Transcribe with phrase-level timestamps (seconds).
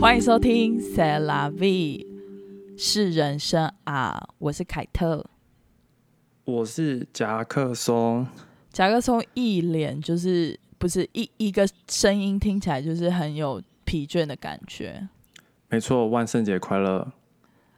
[0.00, 1.66] 欢迎收听《塞拉 V》，
[2.78, 4.28] 是人生啊！
[4.38, 5.26] 我是凯特，
[6.44, 8.24] 我是夹克松。
[8.72, 15.08] 夹克松一脸就是不是一一个声音听起来就是很有疲倦的感觉。
[15.68, 17.10] 没错，万圣节快乐！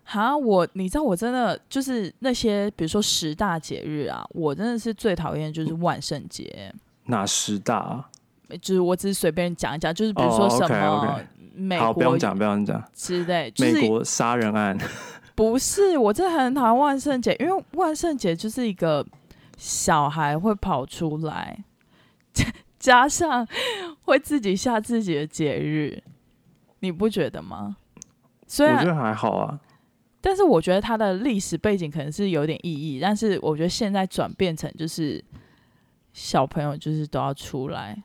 [0.04, 6.70] 哈，我你知道我真的就是那些比如说十大节日啊，我真的是最讨厌就是万圣节。
[7.06, 8.10] 哪十大？
[8.60, 11.18] 就是我只是随便讲一讲，就是比如说什么
[11.52, 13.52] 美国，不用讲，不用讲之类。
[13.58, 14.78] 美国杀人案
[15.34, 19.06] 不是，我真的很讨厌万圣节，因为万圣节就是一个
[19.56, 21.64] 小孩会跑出来，
[22.78, 23.46] 加 上
[24.02, 26.02] 会自己下自己的节日，
[26.80, 27.76] 你不觉得吗？
[28.46, 29.58] 虽然我觉得还好啊，
[30.20, 35.24] 但是我觉得它的历史背景可能是有点意义，但是我觉得现在转变成就是
[36.12, 37.96] 小朋友就是都要出来。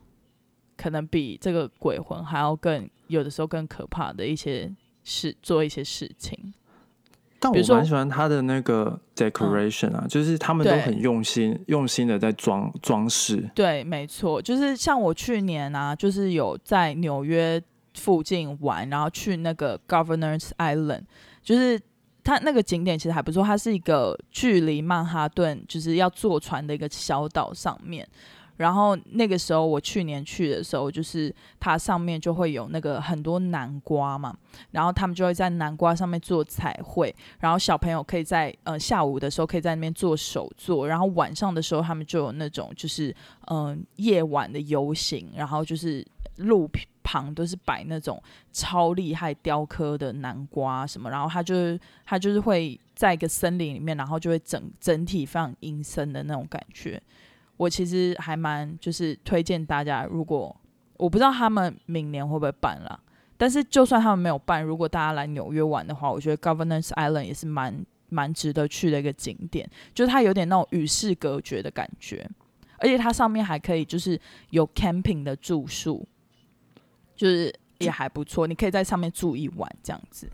[0.78, 4.72] 可能比这个鬼魂还要更有的时候更可怕的一些
[5.04, 6.54] 事，做一些事情。
[7.38, 13.48] 但我蛮喜欢他的那个 decoration 啊，就是他们都很用心，用心的在装装饰。
[13.54, 17.62] 对，没错，就是像我去年啊，就是有在纽约
[17.94, 21.04] 附近玩，然后去那个 Governors Island，
[21.44, 21.80] 就是
[22.24, 28.08] 它那个景点其实还不错，它是一个距离曼哈顿就是要坐船的一个小岛上面。
[28.58, 34.36] 然后那个时候我去年去的时候，就是它上面就会有那个很多南瓜嘛，
[34.72, 43.14] 然后他们就会在南瓜上面做彩绘，然后小朋友可以在呃下午的时候可以在那边做手作，然后晚上的时候他们就有那种就是
[43.48, 46.06] 嗯夜晚的游行，然后就是
[46.38, 46.70] 路
[47.04, 57.02] 旁都是摆那种超厉害雕刻的南瓜什么，然后他就是他就是会在一个森林里面，然后就会整整体非常阴森的那种感觉。
[57.58, 60.56] 我其实还蛮就是推荐大家，如果
[60.98, 63.00] 我不知道他们明年会不会办了，
[63.38, 72.30] 但是就算他们没有办，如果大家来纽约玩的话，我觉得 Governors Island 也是蛮蛮值得去的一个景点，就是它有点那种与世隔绝的感觉，
[72.78, 76.08] 而且它上面还可以就是有 camping 的住宿，
[77.16, 80.30] 就是也还不错，你可以在上面住一晚这样子。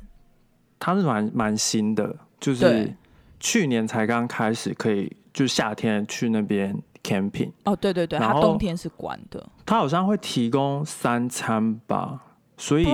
[0.79, 2.95] 它是蛮蛮新的，就是
[3.39, 6.75] 去年才刚开始，可以就夏天去那边。
[7.03, 9.49] Camping 哦，对对对，它冬天是关的。
[9.65, 12.21] 它好像会提供三餐吧，
[12.57, 12.85] 所以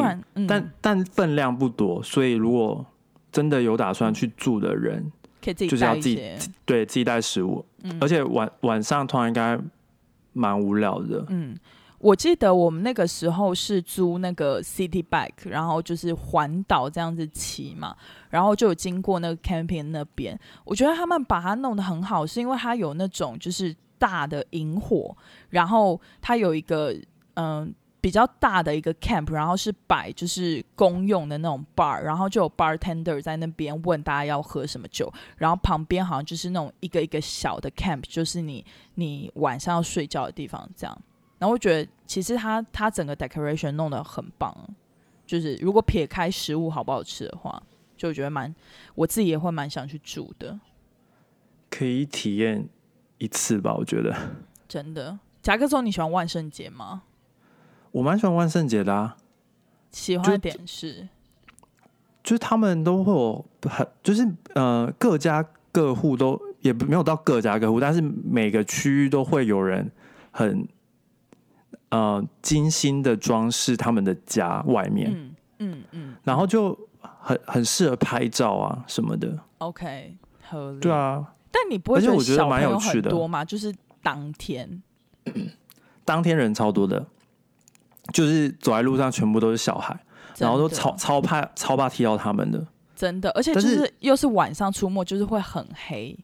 [0.47, 2.85] 但但分量不多，所以如果
[3.31, 5.11] 真的有打算去住的人，
[5.43, 6.21] 可以自己就是要自己
[6.65, 7.65] 对自己带食物，
[7.99, 9.59] 而且晚晚上通常应该
[10.31, 11.25] 蛮无聊的。
[11.27, 11.57] 嗯，
[11.99, 17.95] 我记得我们那个时候是租那个 city bike，然后就是环岛这样子骑嘛，
[18.29, 20.39] 然后就有经过那个 camping 那边。
[20.63, 23.75] 我觉得他们把它弄得很好，是因为它有那种就是。
[23.99, 25.15] 大的萤火，
[25.49, 26.95] 然后它有一个
[27.35, 38.63] 嗯比较大的一个 camp，然后是摆就是公用的那种 bar，然后就有 bartender 在那边问大家要喝什么酒，然后旁边好像就是那种一个一个小的 camp，就是你
[38.95, 41.01] 你晚上要睡觉的地方这样。
[41.39, 44.55] 然后我觉得其实它它整个 decoration 弄得很棒，
[45.25, 47.61] 就是如果撇开食物好不好吃的话，
[47.97, 48.55] 就觉得蛮
[48.95, 50.59] 我自己也会蛮想去住的，
[51.69, 52.69] 可以体验。
[53.17, 54.15] 一次吧，我觉得
[54.67, 55.17] 真的。
[55.41, 57.03] 夹克松，你喜欢万圣节吗？
[57.91, 59.17] 我蛮喜欢万圣节的啊。
[59.91, 61.07] 喜欢的点是，
[62.21, 69.89] 就是他们都会有很，就是呃，各家各户都也没有到各家各户，但是每个区域都会有人
[70.31, 70.67] 很
[71.89, 79.39] 呃精心的装饰他们的家外面，嗯嗯嗯，然后就很很适合拍照啊什么的。
[79.59, 80.17] OK，
[80.49, 80.79] 合理。
[80.81, 81.33] 对啊。
[81.57, 83.43] 但你不会觉得小朋友很多吗？
[83.43, 83.73] 就是
[84.03, 84.83] 当天，
[86.05, 87.03] 当天人超多的，
[88.13, 89.99] 就是走在路上全部都是小孩，
[90.37, 92.63] 然后都超超怕超怕踢到他们的，
[92.95, 96.15] 真的，而且就是又是晚上出没，就是会很黑。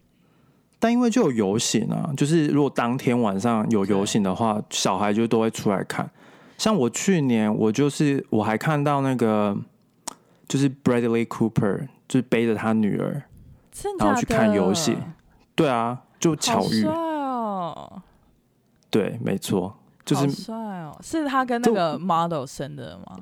[0.77, 6.07] 但因为就有游行啊，就是如果当天晚上有游行的话，小孩就都会出来看。
[6.57, 9.57] 像我去年，我就是我还看到那个，
[10.47, 13.23] 就是 Bradley Cooper 就是背着他女儿，
[13.97, 14.97] 然后去看游戏。
[15.55, 18.01] 对啊，就巧遇哦。
[18.89, 20.97] 对，没错，就是帅哦。
[21.01, 23.17] 是他跟那个 model 生的吗？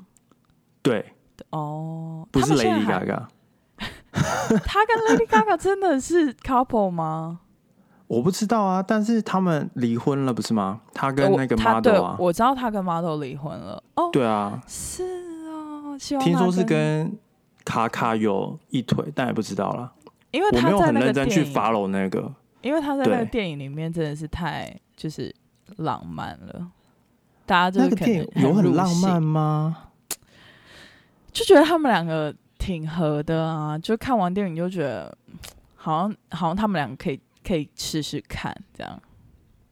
[0.82, 1.14] 对，
[1.50, 3.26] 哦，不是 Lady Gaga。
[4.64, 7.40] 他跟 Lady Gaga 真的是 couple 吗？
[8.06, 10.82] 我不知道啊，但是他们离婚了，不是吗？
[10.92, 13.82] 他跟那个 model 啊，我知道他跟 model 离婚了。
[13.94, 15.02] 哦，对啊，是
[15.48, 15.96] 哦。
[16.20, 17.16] 听说是跟
[17.64, 19.92] 卡卡有一腿，但也不知道了。
[20.32, 25.34] 因为他在那个电影，follow 那个，因为他在那个电影里面真的是太就是
[25.76, 26.70] 浪漫了，
[27.46, 29.90] 大家就是那个电影有很浪漫吗？
[31.32, 35.16] 就觉得他们两个挺合的啊，就看完电影就觉得
[35.74, 39.00] 好像好像他们两个可以可以试试看这样。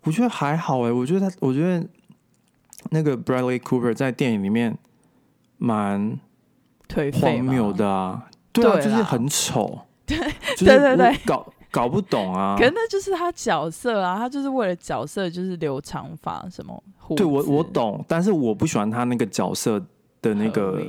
[0.03, 1.87] 我觉得还好哎，我觉得他，我觉得
[2.91, 4.77] 那个 Bradley Cooper 在电影里面
[5.59, 6.19] 蛮
[6.89, 9.87] 颓废荒谬的啊，对啊，就是很丑，
[10.17, 11.17] 对 对对对。
[11.25, 12.57] 搞搞不懂啊。
[12.59, 12.65] 可。
[12.65, 19.81] 是那就是他角色啊，他就是为了角色就是留长发什么胡对我我懂，但是我不喜欢他那个角色
[20.21, 20.85] 的那个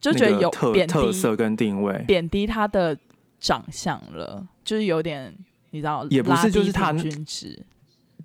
[0.00, 2.96] 就觉得有特特色跟定位，贬低他的
[3.40, 5.34] 长相了，就是有点
[5.70, 7.64] 你知道，也不是就是他平均值，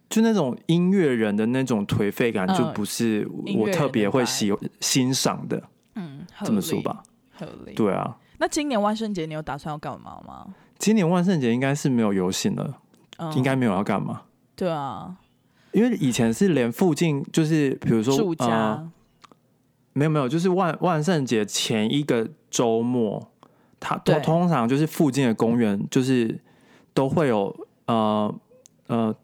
[0.09, 2.55] 就那种音乐人的那种颓废感，嗯。
[2.55, 3.27] 就不是
[3.57, 5.61] 我特别会喜欣赏的。
[5.95, 7.03] 嗯，这么说，吧，
[7.37, 7.73] 合理。
[7.73, 10.45] 对啊，那今年万圣节你有打算要干嘛吗？
[10.77, 12.77] 今年万圣节应该是没有游行了，
[13.15, 14.23] 嗯，应该没有要干嘛。
[14.53, 15.15] 对啊，
[15.71, 18.91] 因为以前是连附近就是比如说住家、呃，
[19.93, 23.31] 没有没有，就是万万圣节前一个周末，
[23.79, 26.37] 它通通常就是附近的公园就是
[26.93, 27.55] 都会有
[27.85, 28.35] 呃
[28.87, 29.15] 呃，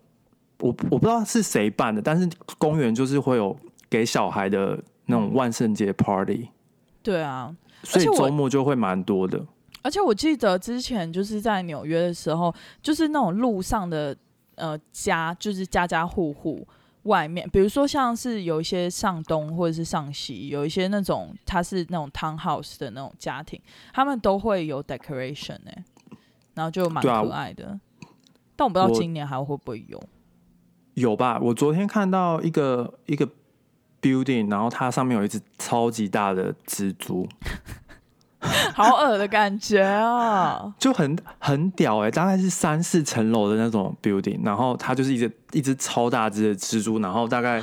[0.59, 3.53] 我我不知道是谁办的，但是公园就是会有
[3.89, 6.47] 给小孩的那种万圣节 party，
[7.03, 7.53] 对啊，
[7.83, 9.45] 所以周末就会蛮多的。
[9.81, 14.15] 而且我记得之前就是在纽约的时候，就是那种路上的
[14.55, 16.67] 呃家，就是家家户户
[17.03, 23.59] 外面，比如说像是有一些上东或者是上西，有一些那种它是那种 townhouse 的那种家庭，
[23.93, 25.83] 他们都会有 decoration 哎、
[26.55, 27.79] 然后就蛮可爱的。
[28.57, 29.97] 但我不知道今年还会不会有。
[30.95, 31.39] 有吧？
[31.41, 33.25] 我昨天看到一个一个
[34.01, 37.27] building，然后它上面有一只超级大的蜘蛛，
[38.73, 40.73] 好恶的感觉啊！
[40.79, 47.61] 就很很屌哎、大概是三四层楼的那种 building，然后它就是一只一只超大只的蜘蛛，然后大概，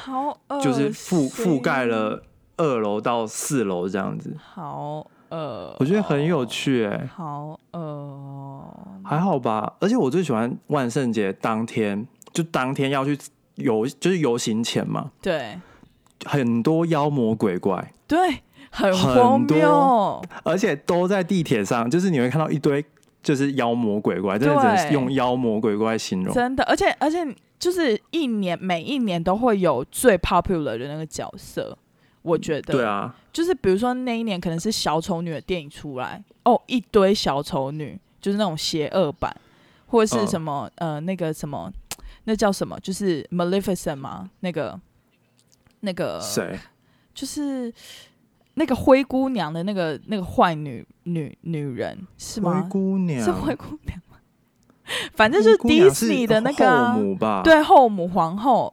[0.63, 2.23] 就是覆覆盖，了
[2.59, 8.85] 二楼到四楼这样子，好恶，我觉得很有趣哎、好恶哦。
[9.05, 9.73] 还好吧。
[9.81, 13.19] 而且我最喜欢万圣节当天，就当天要去
[13.55, 15.59] 游，就是游行前嘛，对
[16.27, 18.19] 很多妖魔鬼怪，对，
[18.71, 20.23] 很很荒多谬。
[20.43, 22.85] 而且都在地铁上，就是你会看到一堆
[23.23, 26.35] 就是妖魔鬼怪，真的只能用妖魔鬼怪形容。
[26.35, 27.27] 真的，而且而且
[27.59, 31.77] 就是一年每一年都会有最 popular 的那个角色，
[32.23, 39.35] 我觉得对，啊，就是比如说那一年可能是小丑女的电影出来，哦，一堆小丑女，就是那种邪恶版，
[39.87, 41.73] 或者是嗯什么、呃那个什么，
[42.25, 42.79] 那叫什么？
[42.81, 44.29] 就是 Maleficent 吗？
[44.41, 44.79] 那个
[45.81, 46.59] 那个谁？
[47.15, 47.73] 就是
[48.55, 52.69] 那个灰姑娘的那个那个坏女女女人是吗灰？
[52.69, 54.19] 姑娘是灰姑娘吗？
[55.15, 57.43] 反正就是灰姑娘是 Disney 的那个啊、后母吧？
[57.43, 58.73] 对后母皇后，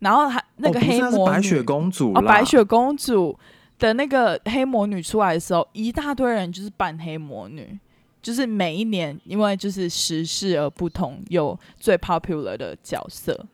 [0.00, 3.38] 然后还那个黑魔女、白雪公主哦，白雪公主
[3.78, 7.78] 的那个黑魔女出来的时候，一大堆人就是扮黑魔女，
[8.20, 13.46] 就是每一年因为就是时事而不同，有最 popular 的角色，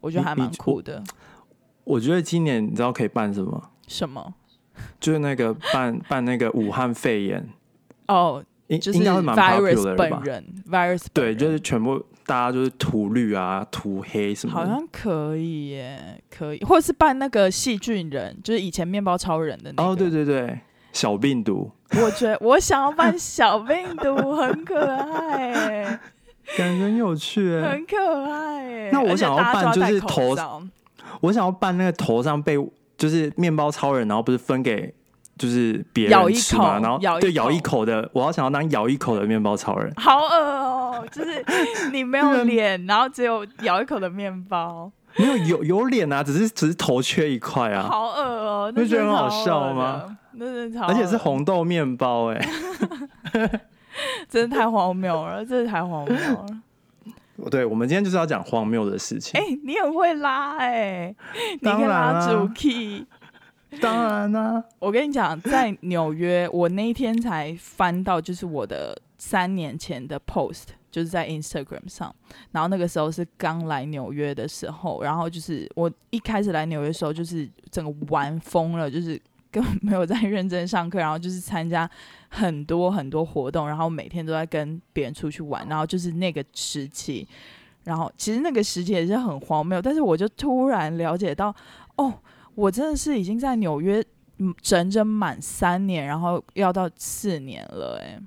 [0.00, 1.02] 我觉得还蛮酷的。
[1.90, 3.70] 我觉得今年你知道可以办什么？
[3.88, 4.34] 什么？
[5.00, 7.48] 就是那个办 办那个武汉肺炎，
[8.06, 9.94] 哦，应就是应该是蛮 virus？
[9.96, 14.60] 本人，virus 本对，就是全部大家就是涂绿啊、涂黑什么的。
[14.60, 19.90] 好像可以耶，可以，或者是办那个细菌人，就是以前面包超人的那个。
[19.90, 20.60] 哦，对对对，
[20.92, 21.70] 小病毒，
[22.00, 25.98] 我觉得我想要办小病毒，很可爱，
[26.56, 27.72] 感觉很有趣欸。
[27.72, 28.90] 很可爱耶。
[28.92, 30.62] 那我想要扮大家都要戴口就是头罩
[31.20, 32.56] 我想要扮那个头上被
[32.96, 34.92] 就是面包超人，然后不是分给
[35.38, 39.92] 就是别人吃嘛，口然后咬一对咬一口口的，我要想要当咬一口的面包超人。
[39.96, 41.44] 好恶哦、就是
[41.92, 50.16] 你没有脸，然后只有咬一口的面包，没有有有脸啊，只是只是头缺一块啊，好恶哦、那不觉得很好笑吗？
[50.32, 52.48] 那真的超，而且是红豆面包哎、
[54.28, 56.46] 真的太荒谬了，真的太荒谬了。
[57.48, 59.40] 对，我们今天就是要讲荒谬的事情。
[59.40, 61.14] 哎、你很会拉哎、
[61.60, 63.06] 你可以当然啊拉主 key。
[63.80, 72.12] 当然啦、我跟你讲，在纽约，我那一天才翻到，就是我的三年前的 post，就是在 Instagram 上。
[72.50, 79.20] 然后那个时候是刚来纽约的时候，然后就是我一开始来纽约的时候，就是整个玩疯了，就是
[79.50, 81.88] 根本没有在认真上课，然后就是参加
[82.28, 87.26] 很多很多活动，然后每天都在跟别人出去玩，然后就是那个时期。
[87.82, 91.52] 然后其实那个时期也是很荒谬，但是我就突然了解到，
[91.96, 92.12] 哦，
[92.54, 94.04] 我真的是已经在纽约
[94.36, 98.20] 嗯整整满三年，然后要到四年了，哎，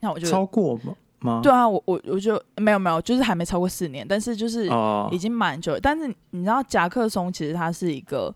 [0.00, 0.78] 那我就超过
[1.20, 1.40] 吗？
[1.42, 5.80] 对啊，我我我就没有没有，就是还没超过四年，但是就是哦已经蛮久了。
[5.80, 8.34] 但是你知道夹克松其实它是一个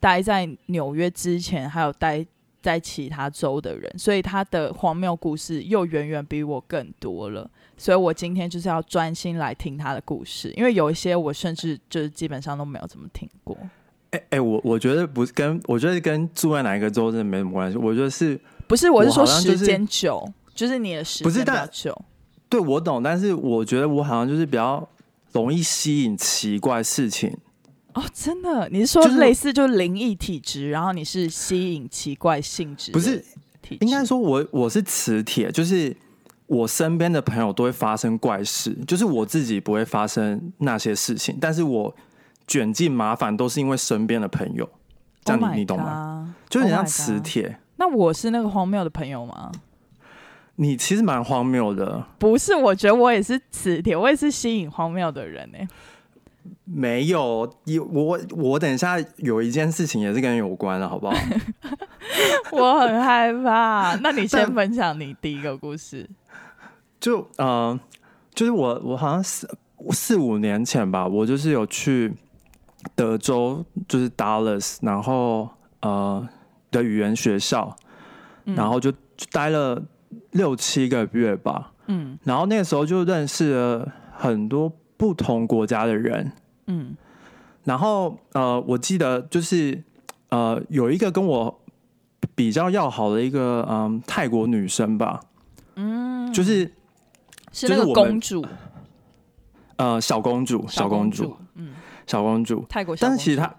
[0.00, 2.24] 待在纽约之前，还有待
[2.60, 7.48] 在其他州的人，所以他的荒谬故事又远远比我更多了。
[7.76, 13.56] 所以我今天就是要专心来听他的故事，因为有一些我甚至就是基本上都没有怎么听过。
[14.10, 17.78] 哎哎，我我觉得不是跟我觉得跟住在哪一个州真的没什么关系。
[17.78, 18.90] 我觉得是不是？
[18.90, 22.04] 我是说时间久，就是你的时不是间比较但久。
[22.48, 24.88] 对我懂，但是我觉得我好像就是比较
[25.32, 27.36] 容易吸引奇怪事情。
[27.98, 28.68] 哦，真的？
[28.70, 32.92] 你是说类似就是灵异体质，然后你是吸引奇怪性质？
[32.92, 33.24] 不是，
[33.80, 35.94] 应该说我我是磁铁，就是
[36.46, 41.92] 我身边的朋友都会发生怪事，就是我自己不会发生那些事情，但是我
[42.46, 44.68] 卷进麻烦都是因为身边的朋友，
[45.24, 46.36] 这样 Oh 你你懂吗？
[46.48, 47.58] 就是很 Oh 像磁铁。
[47.76, 49.50] 那我是那个荒谬的朋友吗？
[50.54, 55.58] 你其实蛮荒谬的，不是，我觉得我也是磁铁，我也是吸引荒谬的人呢、
[56.64, 61.16] 没有有我我等一下有一件事情也是跟你有关的，好不好？
[62.52, 63.94] 我很害怕。
[64.02, 66.08] 那你先分享你第一个故事。
[67.00, 67.78] 就呃，
[68.34, 69.48] 就是我我好像四
[69.90, 72.12] 四五年前吧，我就是有去
[72.96, 75.48] 德州，就是 Dallas，然后
[75.80, 76.28] 呃
[76.70, 77.76] 的语言学校，
[78.46, 79.80] 嗯然后就就待了
[80.32, 86.32] 六七个月吧，嗯然后那个时候就认识了很多不同国家的人，
[86.66, 86.94] 嗯
[87.64, 89.82] 然后呃，我记得就是
[90.30, 91.60] 呃有一个跟我
[92.34, 95.20] 比较要好的一个嗯、泰国女生吧，
[95.76, 96.70] 嗯，就是
[97.52, 98.44] 是那个就是我公主，
[99.76, 101.74] 呃小公主，小公主，嗯，
[102.06, 102.64] 小公主。
[102.68, 103.16] 泰国小公主。
[103.16, 103.54] 但是其实她，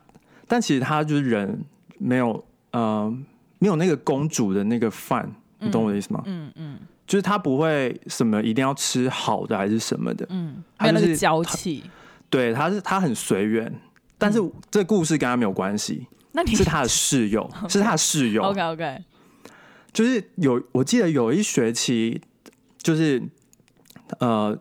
[0.47, 1.63] 但其实她就是人
[1.97, 3.15] 没有呃
[3.59, 5.29] 没有那个公主的那个范，
[5.59, 6.23] 你懂我的意思吗？
[6.25, 6.79] 嗯嗯
[7.09, 11.83] 就是他不会什么一定要吃好的还是什么的，嗯，她没有那个就是娇气。
[12.29, 13.81] 对，他是他很随缘。
[14.15, 18.43] 但嗯是这故事跟他没有关系， 那你是他的室友，是他的室友。
[18.53, 19.03] OK OK，
[19.91, 22.21] 就是有，我记得有一学期，
[22.77, 23.19] 就是
[24.19, 24.55] 呃，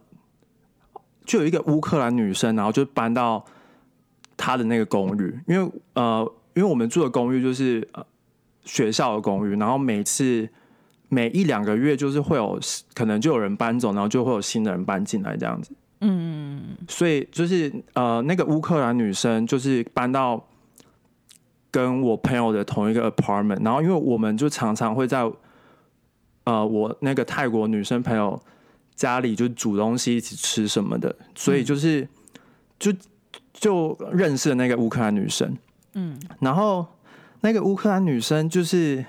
[1.26, 3.44] 就有一个乌克兰女生，然后就搬到
[4.38, 8.02] 他的那个公寓，因为呃，因为我们住的公寓就是呃
[8.64, 10.48] 学校的公寓，然后每次
[11.08, 12.58] 每一两个月就是会有
[12.94, 20.46] 可能就有人搬走，然后就会有新的人搬进来这样子，嗯所以就是呃，那个乌克兰女生就是搬到
[21.70, 25.30] 跟我朋友的同一个 apartment，然后因为我们就常常会在
[26.44, 28.40] 呃我那个泰国女生朋友
[28.94, 32.08] 家里就煮东西一起吃什么的，所以就是、
[32.78, 32.92] 就
[33.52, 35.56] 就认识了那个乌克兰女生，
[35.94, 36.18] 嗯。
[36.40, 36.86] 然后
[37.42, 39.04] 那个乌克兰女生就是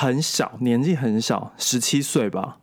[0.00, 2.56] 很小，年纪很小，十七岁吧，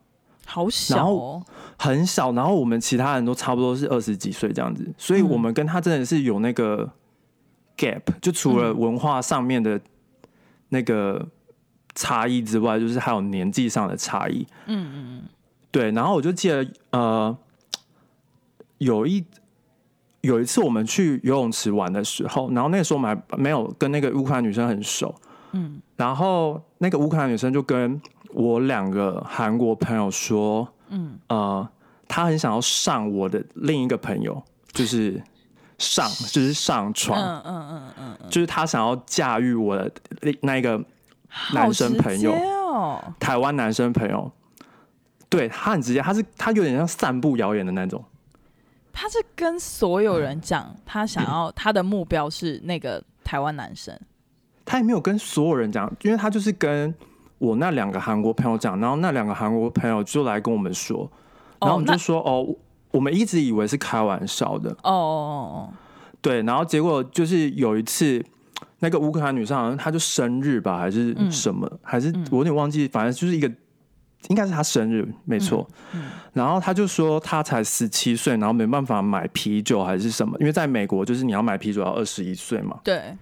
[0.43, 1.45] 好小哦。
[1.77, 5.29] 很小，然后我们其他人都差不多是二十几岁这样子，所以嗯。
[5.29, 6.91] 我们跟他真的是有那个
[7.77, 8.79] gap，就除了嗯。
[8.79, 9.79] 文化上面的
[10.69, 11.27] 那个
[11.93, 14.47] 差异之外，就是还有年纪上的差异。
[14.65, 15.23] 嗯嗯嗯。
[15.69, 17.37] 对，然后我就记得呃，
[18.79, 19.23] 有一
[20.21, 25.13] 有一次我们去游泳池玩的时候，然后那个时候我们还没有跟那个乌克兰女生很熟，
[25.51, 27.99] 嗯然后那个乌克兰女生就跟
[28.33, 31.67] 我两个韩国朋友说，嗯呃，
[32.07, 35.21] 她很想要上我的另一个朋友，就是
[35.77, 40.83] 上，就是上床，嗯嗯嗯嗯嗯，就是她想要驾驭我的另那一个
[41.53, 42.33] 男生朋友。
[43.19, 44.31] 台湾男生朋友。
[45.29, 48.01] 对他很直接，他是他有点像散布谣言的那种。
[48.93, 53.93] 他是跟所有人讲，他想要他的目标是那个台湾男生。
[54.67, 56.93] 他也没有跟所有人讲，因为他就是跟
[57.37, 61.09] 我那两个韩国朋友讲，然后那两个韩国朋友就来跟我们说，
[61.61, 62.45] 然后我们就说哦，
[62.91, 65.73] 我们一直以为是开玩笑的，哦哦
[66.21, 68.21] 对，然后结果就是有一次，
[68.79, 71.31] 那个乌克兰女生好像她就生日吧，还是嗯。
[71.31, 73.47] 什么，还是我有点忘记，反正就是一个
[74.27, 75.65] 应该是她生日，没错。
[75.93, 76.05] 嗯。
[76.33, 83.15] 然后她就说她才十七岁，然后没办法买啤酒还是什么，因为在美国就是你要买啤酒要二十一岁嘛，对，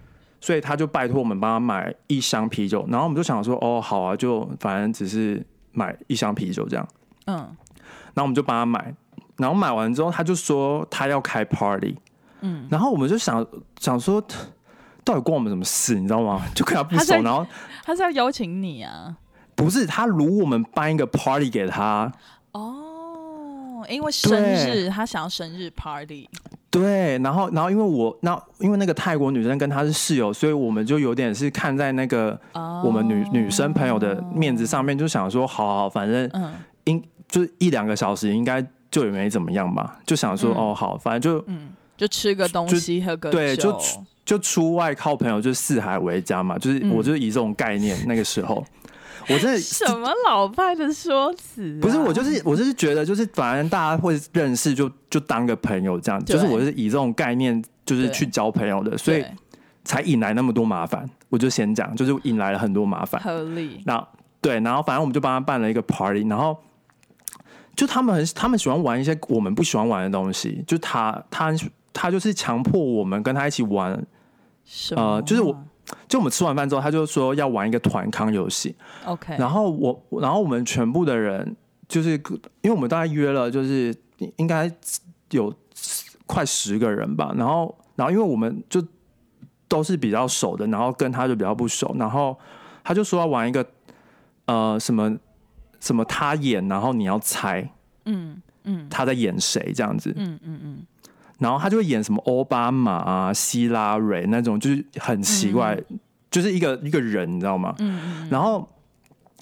[0.46, 2.86] 所以他就拜托我们帮他买一箱啤酒。
[2.88, 6.88] 然后我们就想说，哦，好啊，就反正只是买一箱啤酒这样。
[7.24, 7.34] 嗯
[8.14, 8.94] 然后我们就帮他买，
[9.38, 11.96] 然后买完之后，他就说他要开 party。
[12.42, 13.44] 嗯，然后我们就想
[13.80, 14.22] 想说，
[15.02, 15.96] 到底关我们什么事？
[15.96, 16.46] 你知道吗？
[16.54, 17.44] 就跟他不熟，然后
[17.82, 19.16] 他是要邀请你啊。
[19.56, 22.12] 不是他如我们办一个 party 给他，
[22.52, 26.30] 哦，因为生日，他想要生日 party。
[26.80, 36.52] 对，然后然后因为我那因为那个泰国女生跟她是室友，所以我们就有点是看在那个哦，我们女、女生朋友的面子上面，就想说，好好，反正嗯。
[36.84, 40.56] 应就是一两个小时应该就也没怎么样吧，就想说，嗯。
[40.56, 43.76] 哦好，反正就嗯，就吃个东西，喝个对就。
[44.26, 46.90] 就出外靠朋友，就是四海为家嘛，就是、嗯。
[46.90, 48.60] 我就是以这种概念，那个时候
[49.28, 51.80] 我真的 什么老派的说辞、啊？
[51.82, 59.24] 不是我就是我就是觉得就是反正大家会认识就就当个朋友这样，就是我是以这种概念就是去交朋友的，所以
[59.84, 61.08] 才引来那么多麻烦。
[61.28, 63.20] 我就先讲，就是引来了很多麻烦。
[63.20, 63.82] 合理。
[63.84, 64.06] 然后
[64.40, 66.56] 对，然后反正我们就帮他办了一个 party，然后
[67.74, 71.52] 就他们很他们喜欢玩一些我们不喜欢玩的东西，就他他
[71.92, 73.92] 他就是强迫我们跟他一起玩，
[74.94, 75.64] 啊、呃就是我
[76.08, 78.74] 就我们吃完饭之后，他就说要玩一个团康游戏
[79.04, 81.56] ，OK，然后我然后我们全部的人
[81.88, 82.12] 就是
[82.62, 83.94] 因为我们大概约了就是
[84.36, 84.70] 应该
[85.30, 85.52] 有
[86.26, 88.84] 快十个人吧，然后然后因为我们就
[89.68, 92.36] 都是比较熟的，然后跟他就比较不熟，然后
[92.82, 93.64] 他就说要玩一个
[94.46, 95.16] 呃什么
[95.80, 97.68] 什么他演，然后你要猜
[98.06, 98.88] 嗯嗯。
[98.90, 100.86] 他在演谁这样子，嗯嗯嗯，
[101.38, 105.78] 然后他就会演什么奥巴马啊、希拉蕊那种，就是很奇怪，
[106.30, 107.74] 就是一个一个人，你知道吗？
[108.30, 108.66] 然后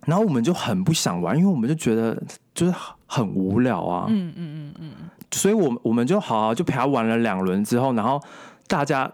[0.06, 2.20] 然后我们就很不想玩，因为我们就觉得
[2.54, 2.74] 就是
[3.06, 4.90] 很无聊啊，嗯嗯嗯嗯。
[5.00, 8.20] 嗯，所以我们我们就好、好、就陪他玩了两轮之后，然后
[8.66, 9.10] 大家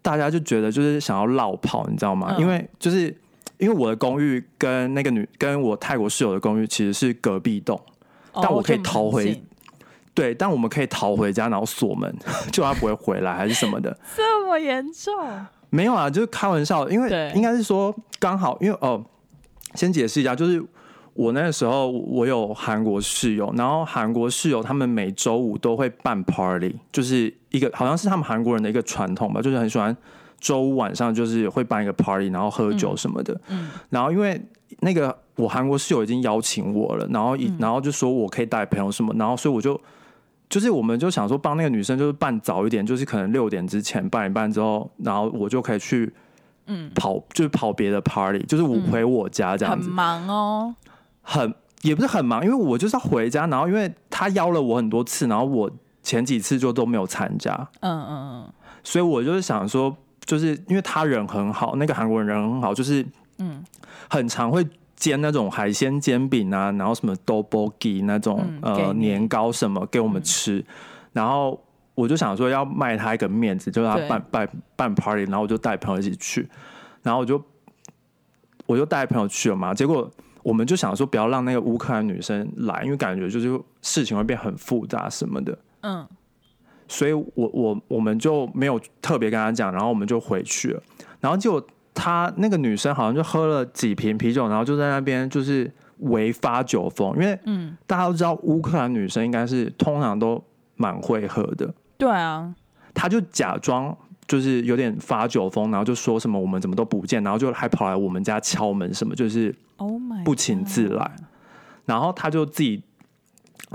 [0.00, 2.34] 大家就觉得就是想要绕跑，你知道吗？
[2.36, 2.40] 嗯。
[2.40, 3.14] 因为就是
[3.58, 7.80] 因为我的公寓跟那个女跟我泰国室友的公寓其实是隔壁栋，
[8.32, 9.40] 但我可以逃回
[10.14, 12.14] 对，但我们可以逃回家，然后锁门，
[12.52, 13.96] 就他不会回来还是什么的。
[14.16, 15.12] 这么严重？
[15.70, 19.02] 没有啊，就是开玩笑，因为对应该是说刚好，因为哦，
[19.74, 20.62] 先解释一下，就是
[21.14, 29.96] 我那个时候我有韩国室友，然后韩国室友他们每周五都会办 party，就是一个好像是他们韩国人的一个传统吧，就是很喜欢
[30.38, 33.40] 周五晚上就是会办一个 party，然后喝酒什么的。
[33.48, 34.38] 嗯然后因为
[34.80, 39.80] 那个我韩国室友已经邀请我了，然后然后就说我可以带朋友什么，然后所以我就
[40.52, 46.12] 就是我们就想说帮那个女生就是办早一点，就是可能六点之前办一办之后，然后我就可以去
[46.66, 48.82] 嗯，跑，就是跑别的 party，就是我嗯。
[48.92, 50.74] 回我家这样子，很忙哦。
[51.22, 55.70] 很也不是很忙，因为我就是要回家，然后因为他邀了我很多次，然后我
[56.02, 58.52] 前几次就都没有参加，嗯嗯
[58.84, 63.02] 所以我就是想说，就是因为他人很好，那个韩国人人很好，就是
[63.38, 63.64] 嗯。
[64.10, 64.62] 很常会
[65.02, 67.72] 煎那种海鲜煎饼啊，然后什么 double
[68.04, 70.64] 那种、呃年糕什么给我们吃，
[71.12, 71.60] 然后
[71.96, 74.08] 我就想说要卖他一个面子，就是他对。
[74.08, 76.48] 办办办 party，然后我就带朋友一起去，
[77.02, 77.42] 然后我就
[78.66, 80.08] 我就带朋友去了嘛，结果
[80.44, 85.58] 我们就想说不要让那个乌克兰女生来，因为感觉就是事情会变很复杂什么的。
[85.80, 86.06] 嗯。
[86.86, 90.82] 所以我我我们就没有特别跟他讲，然后我们就回去了。
[91.20, 100.42] 然后结果她那个女生好像就喝了几瓶啤酒，然后就在那边就是微发酒疯，因为嗯，大家都知道乌克兰女生应该是通常都
[100.76, 102.54] 蛮会喝的，对啊，
[102.94, 111.10] 她就假装就是有点发酒疯，然后就说什么我们怎么都不见，然后就还跑来我们家敲门什么，就是 Oh 不请自来。
[111.84, 112.82] 然后他就自己，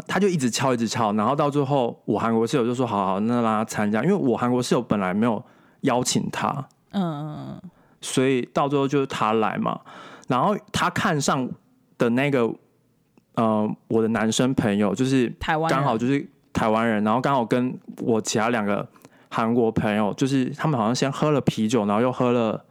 [0.08, 5.44] 他就一直敲，一直敲，然后到最后，我韩国室友就说：“好好，那让他参加。”因为我韩国室友本来没有
[5.82, 7.62] 邀请他，嗯嗯
[8.02, 9.80] 所以到最后就是他来嘛。
[10.28, 11.48] 然后他看上
[11.98, 12.54] 的那个，
[13.36, 18.86] 呃，我的男生朋友就是嗯，台湾刚好就是台湾人，然后刚好跟我其他两个
[19.30, 22.62] 韩国朋友，就是他们好像先喝了啤酒，然后又喝了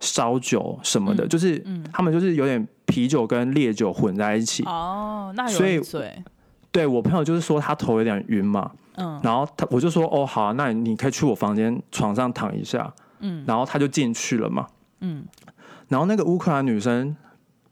[0.00, 4.62] 烧酒什么的，嗯就是嗯他们就是有点啤酒跟烈酒混在一起。
[4.64, 6.22] 哦，那有所以人醉，
[6.70, 12.92] 对我朋友就是说他头有点晕嘛，嗯然后他我就说哦好啊、那你你可以去我房间床上躺一下，
[13.24, 13.44] 嗯。
[13.48, 14.68] 然后他就进去了嘛，
[15.00, 15.24] 嗯。
[15.88, 17.16] 然后那个乌克兰女生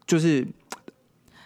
[0.05, 0.45] 就是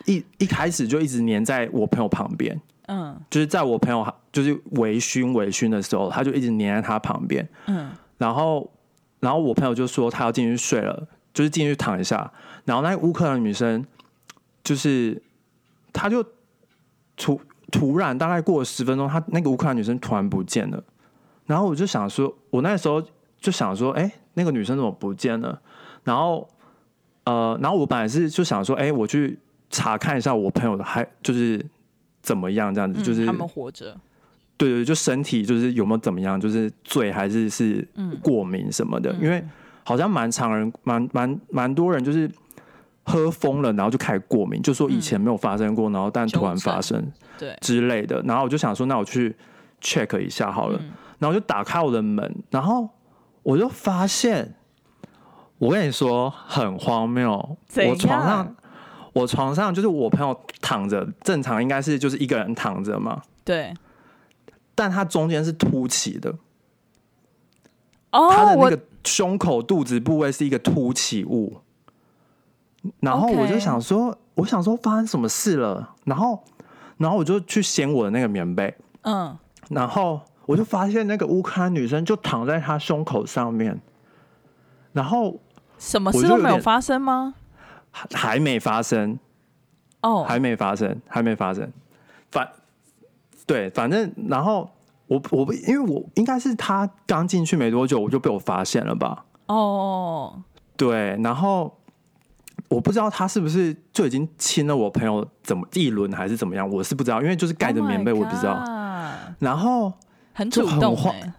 [0.05, 3.15] 一一开始就一直黏在我朋友旁边，嗯。
[3.29, 7.91] 就是在我朋友就是微醺微醺的时候，他就一直黏在他旁边，嗯。
[8.17, 8.69] 然后
[9.19, 12.31] 然后我朋友就说他要进去睡了，就是进去躺一下，
[12.65, 13.85] 然后那个乌克兰女生
[14.63, 15.21] 就是
[15.93, 16.23] 他就
[17.15, 17.39] 突
[17.71, 20.83] 突然大概过了十分钟，他那个乌克兰女生突然不见了，
[21.45, 23.03] 然后我就想说，我那时候
[23.39, 25.59] 就想说，哎、那个女生怎么不见了？
[26.03, 26.47] 然后
[27.25, 29.37] 呃，然后我本来是就想说，哎、我去
[29.69, 31.63] 查看一下我朋友的还就是
[32.21, 33.95] 怎么样这样子，嗯，就是他们活着，
[34.57, 38.17] 对对，就身体就是有没有怎么样，就是醉还是是嗯。
[38.21, 39.21] 过敏什么的，嗯。
[39.21, 39.43] 因为
[39.83, 42.29] 好像蛮常人蛮蛮蛮多人就是
[43.03, 47.05] 喝疯了，然后就开始过敏，就说以前没有发生过，然后但突然发生
[47.37, 49.35] 对，之类的，然后我就想说，那我去
[49.81, 50.91] check 一下好了，嗯。
[51.19, 52.89] 然后我就打开我的门，然后
[53.47, 54.55] 我就发现，
[55.57, 58.55] 我跟你说很荒谬，怎我床上
[59.13, 63.21] 我床上就是我朋友躺着，正常应该是就是一个人躺着嘛。
[63.45, 63.73] 对，
[64.75, 66.35] 但他中间是凸起的，
[68.11, 71.61] 他的那个胸口、肚子部位是一个凸起物。
[72.99, 76.43] 然后我就想说，我想说发生什么事了，然后，
[76.97, 79.37] 然后我就去掀我的那个棉被，嗯，
[79.69, 83.79] 然后我就发现那个乌克兰女生就躺在他胸口上面，
[84.93, 85.39] 然后
[85.77, 87.35] 什么事都没有发生吗？
[87.91, 89.19] 还还没发生，
[90.01, 91.71] 哦，还没发生，还没发生。
[92.31, 92.47] 反
[93.45, 94.69] 对，反正然后
[95.07, 99.25] 我我不因为我应该是他刚进去没多久，我就被我发现了吧？
[99.47, 100.41] 哦，
[100.75, 101.77] 对，然后
[102.69, 108.63] 我不知道他是不是就已经亲了我朋友怎么一轮还是怎么样，我是不知道，因为就是盖着 Oh 棉被，我不知道。
[109.39, 109.93] 然后
[110.37, 111.33] 很主动哎、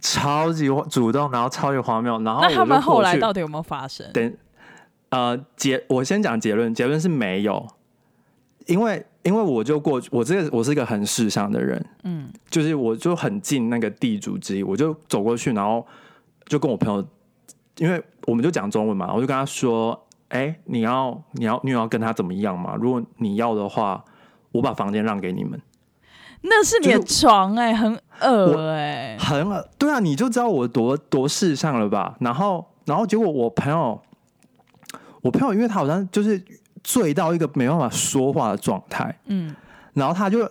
[0.00, 4.06] 超级主动，然后超级荒谬，然后那他们后来到底有没有发生？
[4.12, 4.32] 等
[5.08, 7.66] 呃结，我先讲结论，结论是没有，
[8.66, 15.84] 因为因为我就过去，我这个我是一个很识相的人，嗯，就是我就很近那个地主之谊，我就走过去，然后
[16.44, 17.04] 就跟我朋友，
[17.78, 22.76] 因为我们就讲中文嘛，我就跟他说：“哎、你要你要你要跟他怎么样嘛？
[22.76, 24.04] 如果你要的话，
[24.52, 25.60] 我把房间让给你们。
[26.42, 32.14] 那是你的床哎、很恶哎、很恶对啊，你就知道我多多世上了吧？
[32.20, 34.00] 然后然后结果我朋友，
[35.22, 36.40] 我朋友因为他好像就是
[36.84, 39.54] 醉到一个没办法说话的状态，嗯，
[39.94, 40.48] 然后他就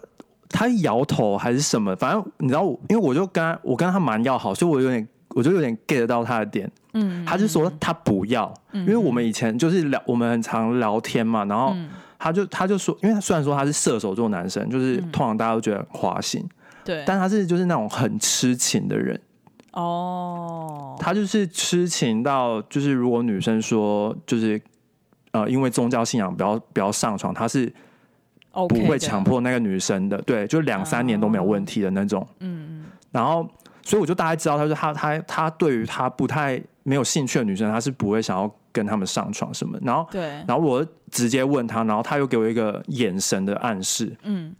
[0.49, 6.69] 他摇头还是什么，反正你知道我，因为我就跟他我跟他蛮要好，所以我有点我就有点 get 到他的点。
[6.97, 15.11] 嗯，他就说他不要，因为我们以前就是聊，我们很常聊天嘛，然后嗯他就他就说，因为他虽然说他是射手座男生，就是嗯。
[15.11, 16.47] 通常大家都觉得很花心，
[16.83, 19.19] 对，但他是就是那种很痴情的人，
[19.71, 24.61] 哦，他就是痴情到就是如果女生说就是
[25.31, 27.71] 呃因为宗教信仰不要不要上床，他是
[28.51, 32.25] 不会强，迫那个女生的，对，就两三年都没有问题的那种。
[32.39, 32.85] 嗯嗯。
[33.11, 33.47] 然后，
[33.81, 39.79] 所以我就大概知道，他说他他他对于他不太没有兴趣的女生，他是不会想要跟他们上床什么。
[39.81, 44.53] 然后，对，然后我直接问他，然后他又给我一个眼神的暗示，嗯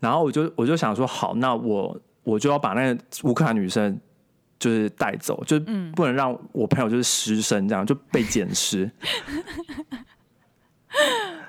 [0.00, 4.00] 然后我就我就想说，好，那我我就要把那个乌克兰女生
[4.58, 5.60] 就是带走，就
[5.94, 8.90] 不能让我朋友就是失身，这样就被捡尸。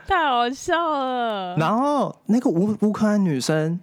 [0.05, 3.79] 太好笑了，然后那个乌乌克兰女生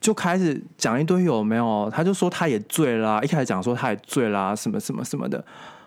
[0.00, 5.44] 就开始讲一堆有没有，她就说她也醉啦、一开始讲说她也醉啦、什么什么什么的。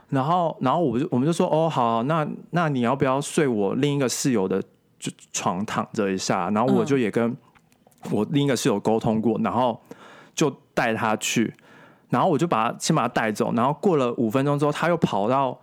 [0.09, 4.61] 然后，然后我就我们就说哦好，那那你要不要睡我另一个室友的
[4.97, 6.49] 就床躺着一下？
[6.49, 7.35] 然后我嗯就也跟
[8.11, 9.79] 我另一个室友沟通过，然后
[10.33, 11.53] 就带他去，
[12.09, 15.57] 然后我就把他先把他带走，然后过了五分钟之后，他又跑到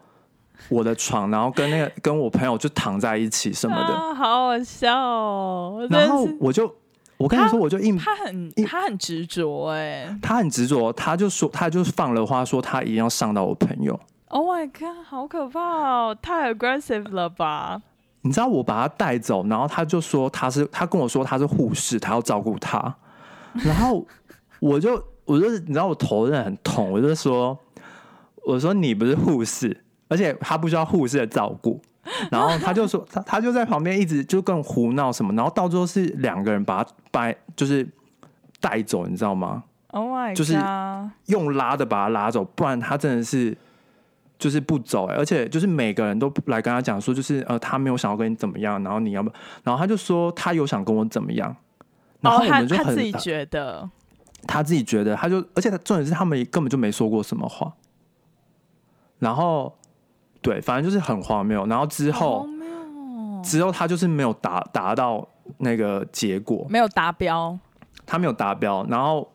[0.69, 3.95] 我的床，然后跟那个 跟我朋友就躺在一起什么的。
[3.95, 6.73] 啊，好好笑哦，然后我就
[7.17, 13.99] 我跟你说，我就硬，他很一他很执着哎他很执着，他就说他就放了话说他一定要上到我朋友。
[14.29, 17.83] ，Oh my god，好可怕哦，太 aggressive 了吧？
[18.23, 22.95] 你知道我把他带走，然后他就说他是他跟我说他是护士，他要照顾他，
[23.55, 24.05] 然后
[24.61, 27.57] 我就我就你知道我头真的很痛，我就说
[28.45, 31.81] 我说你不是护士，而且他不需要护士的照顾。
[32.31, 37.85] 然后他就说他他就在旁边一直就跟胡闹什么，然后到最后是两个人把他掰就是
[38.61, 40.37] 带走，你知道吗？Oh my god！
[40.37, 40.57] 就是
[41.27, 43.59] 用拉的把他拉走，不然他真的是
[44.39, 49.31] 就是不走、欸，而且就是每个人都来跟他讲说，就是呃他没有想要跟你怎么样，然后你要不，
[49.65, 51.55] 然后他就说他有想跟我怎么样，
[52.21, 53.89] 然后哦，他我们就很、他自己觉得，
[54.47, 57.73] 他自己觉得他就，而且他重点是他们根本就没说过什么话，
[59.19, 59.75] 然后
[60.43, 62.47] 对，反正就是很荒谬，然后之后
[63.43, 65.27] 之后他就是没有达达到
[65.59, 67.59] 那个结果，没有达标，
[68.05, 69.33] 他没有达标，然后，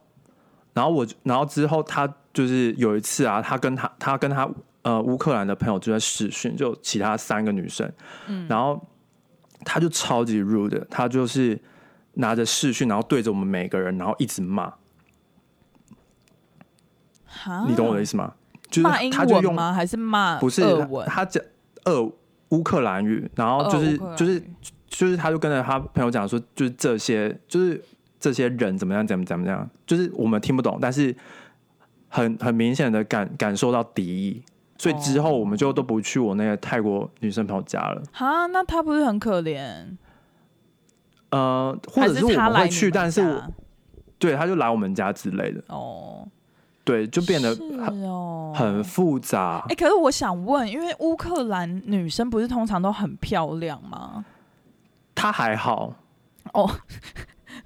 [0.74, 4.48] 然后我，然后之后他就是有一次啊，他跟他他跟他
[4.84, 7.92] 呃乌克兰的朋友就在试训，就其他三个女生，
[8.28, 8.88] 嗯然后
[9.64, 11.60] 他就超级 rude 的，他就是
[12.14, 14.74] 拿着试训，然后对着我们每个人，然后一直骂，
[17.26, 18.34] 哈你懂我的意思吗？
[18.70, 19.74] 就是他就用吗？
[19.74, 20.62] 还是骂不是
[21.06, 21.44] 他讲
[21.86, 22.02] 俄
[22.50, 24.42] 乌克兰语，然后就是、就是
[24.88, 27.84] 就是他就跟着他朋友讲说，就是这些就是
[28.20, 31.14] 这些人怎么样怎么怎么样，就是我们听不懂，但是
[32.08, 34.44] 很很明显的感感受到敌意，
[34.82, 38.02] 所以之后我们就都不去我那个泰国女生朋友家了。
[38.12, 39.96] 哈，那她不是很可怜？
[41.30, 43.44] 呃，或者是我他们会去，但是
[44.18, 46.28] 对他就来我们家之类的，哦，
[46.84, 49.76] 对，就变得很哦，很复杂哎、。
[49.76, 54.26] 可是我想问，因为乌克兰女生不是通常都很漂亮吗？
[55.14, 55.94] 她还好，
[56.54, 56.68] 哦，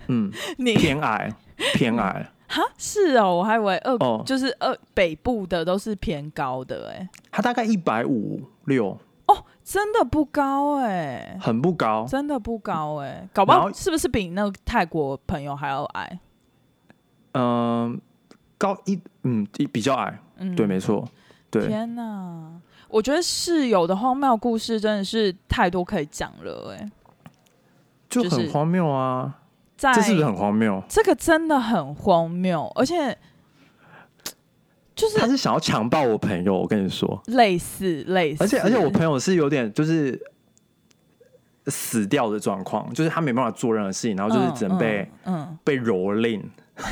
[0.10, 1.34] 嗯， 你偏矮
[1.74, 4.24] 偏矮，哈，是哦，我还以为二、哦。
[4.26, 8.98] 就是二北部的都是偏高的哎、他大概一百五六。
[9.28, 12.06] 哦，真的不高哎、很不高。
[12.08, 16.20] 真的不高哎、搞不好是不是比那个泰国朋友还要矮？
[17.34, 18.00] 嗯、
[18.58, 21.06] 高一嗯一比较矮，嗯，对，没错，
[21.50, 22.52] 对，天哪，
[22.88, 26.90] 我觉得室友的荒谬故事真的是太多可以讲了哎、
[28.08, 29.42] 就就很荒谬啊！
[29.78, 30.82] 在这是不是很荒谬？
[30.88, 33.18] 这个真的很荒谬，而且
[34.96, 40.20] 就是他是想要强暴我朋友，我跟你说，类似类似，而且而且我朋友是有点就是
[41.68, 45.36] 死掉的状况，就是他没办法做任何事情，然后就是只能被、嗯。
[45.36, 46.42] 嗯被蹂躏。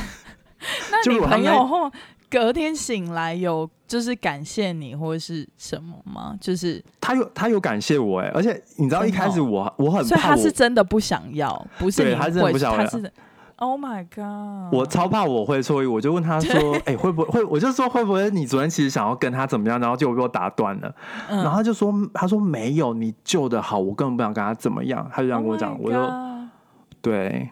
[0.89, 1.91] 那你朋友后
[2.33, 6.35] 隔天醒来有就是感谢你或者是什么吗？
[6.41, 13.13] 就是他有他有感谢我哎，而且你知道一开始我我很所以他怕我是真的不想要，不是对他真的不想要他是
[13.57, 14.73] Oh my god！
[14.73, 20.93] 我超怕我会错意，我就问他说：“哎、 会不会会？”我就说：“会不会你昨天其实想要跟他怎么样，然后结果被我打断了？”
[21.29, 26.11] 嗯然后他就说：“他说没有，你救的好，我根本不想跟他怎么样。”他就这样跟我讲 Oh 我就
[27.01, 27.51] 对，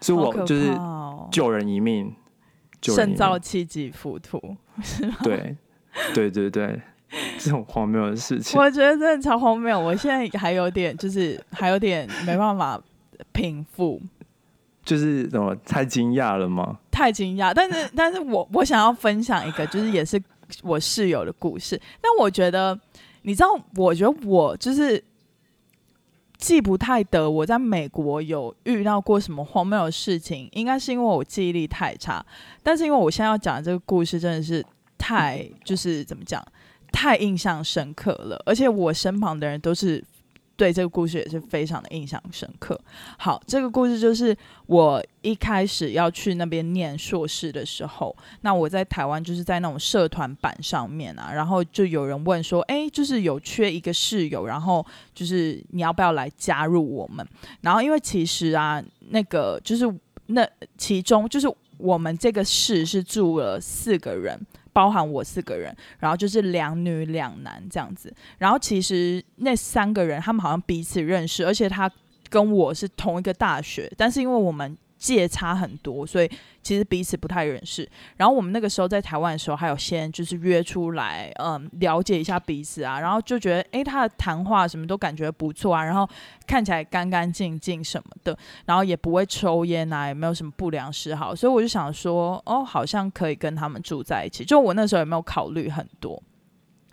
[0.00, 0.70] 所以我就是
[1.32, 2.14] 救人一命，
[2.80, 3.40] 救人一胜造命。
[3.40, 5.56] 七级浮屠，是吗对，
[6.14, 6.80] 对对对，
[7.38, 9.78] 这种荒谬的事情，我觉得真的超荒谬。
[9.78, 12.80] 我现在还有点就是还有点没办法
[13.32, 14.00] 平复，
[14.84, 16.78] 就是怎么太惊讶了吗？
[16.90, 17.52] 太惊讶。
[17.54, 20.20] 但是但是我我想要分享一个，就是也是
[20.62, 21.80] 我室友的故事。
[22.00, 22.78] 但我觉得
[23.22, 25.02] 你知道，我觉得我就是。
[26.40, 32.24] 记不太得我在美国有遇到过什么荒谬的事情，应该是因为我记忆力太差。
[32.62, 34.64] 但是因为我现在要讲的这个故事真的是
[34.96, 36.42] 太就是怎么讲，
[36.90, 40.02] 太印象深刻了，而且我身旁的人都是
[40.60, 42.78] 对这个故事也是非常的印象深刻。
[43.16, 57.26] 好，这个故事就是我一开始要去那边念硕士的时候，那我在台湾就是在那种社团版上面啊，然后就有人问说，诶，就是有缺一个室友，然后就是你要不要来加入我们？
[57.62, 59.90] 然后因为其实啊，那个就是
[60.26, 60.46] 那
[60.76, 64.38] 其中就是我们这个室是住了四个人。
[64.72, 68.12] 包含我四个人，然后就是两女两男这样子。
[68.38, 71.90] 然后其实那三个人他们好像彼此认识，而且他
[72.28, 76.30] 跟我是同一个大学，但是因为我们界差很多，所以
[76.62, 77.88] 其实彼此不太认识。
[78.18, 86.06] 然后我们那个时候在台湾的时候，还有先就是约出来，嗯，了解一下彼此啊，然后就觉得诶，他的谈话什么都感觉不错啊，然后
[86.46, 88.36] 看起来干干净净什么的，
[88.66, 94.44] 然后也不会抽烟啊，也没有什么不良嗜好，所以我就想说，哦，好像可以跟他们住在一起。
[94.44, 96.22] 就我那时候也没有考虑很多？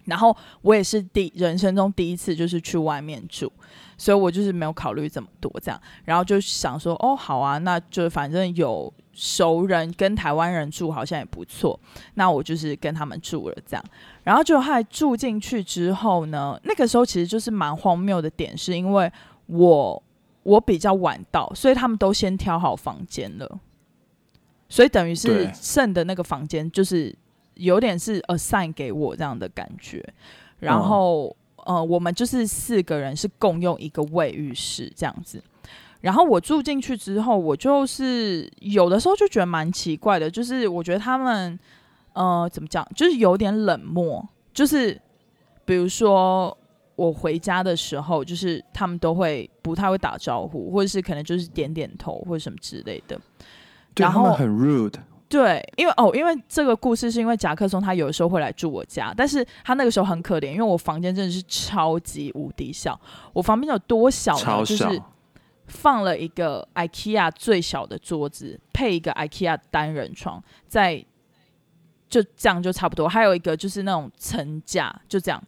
[0.06, 3.52] 然后我也是第人生中第一次就是去外面住，
[3.97, 11.79] 所以我就是没有考虑这么多这样，然后就想说，哦，好啊，那就反正有熟人跟台湾人住好像也不错，
[12.13, 13.83] 那我就是跟他们住了这样，
[14.23, 19.12] 然后就还住进去之后呢，那个时候其实就是蛮荒谬的点，是因为
[19.47, 20.03] 我
[20.43, 23.60] 我比较晚到，所以他们都先挑好房间了，
[24.69, 27.13] 所以等于是剩的那个房间就是
[27.55, 30.05] 有点是 assign 给我这样的感觉，
[30.60, 31.36] 然后、
[31.67, 35.43] 呃，我们就是四个人是共用一个卫浴室这样子。
[35.99, 41.60] 然后我住进去之后，我就是有的时候就觉得蛮奇怪的，就是我觉得他们
[42.13, 44.97] 呃怎么讲，就是有点冷漠，就是
[45.65, 46.58] 比如说
[46.95, 53.19] 我回家的时候，就是他们都会不太会打招呼，或者是可能就是点点头或者什么之类的。
[53.97, 54.93] 然后他们很 rude，
[55.30, 62.98] 对，因为哦，因为这个故事是因为夹克松他有时候会来住我家，但是他那个时候很可怜，因为我房间真的是超级无敌小，
[63.34, 64.40] 我房间有多小呢？
[64.40, 65.02] 就超小，是
[65.66, 71.06] 放了一个 IKEA 最小的桌子，配一个 IKEA 单人床，在
[72.08, 75.44] 就这样就差不多，还有一个就是那种层架，就这样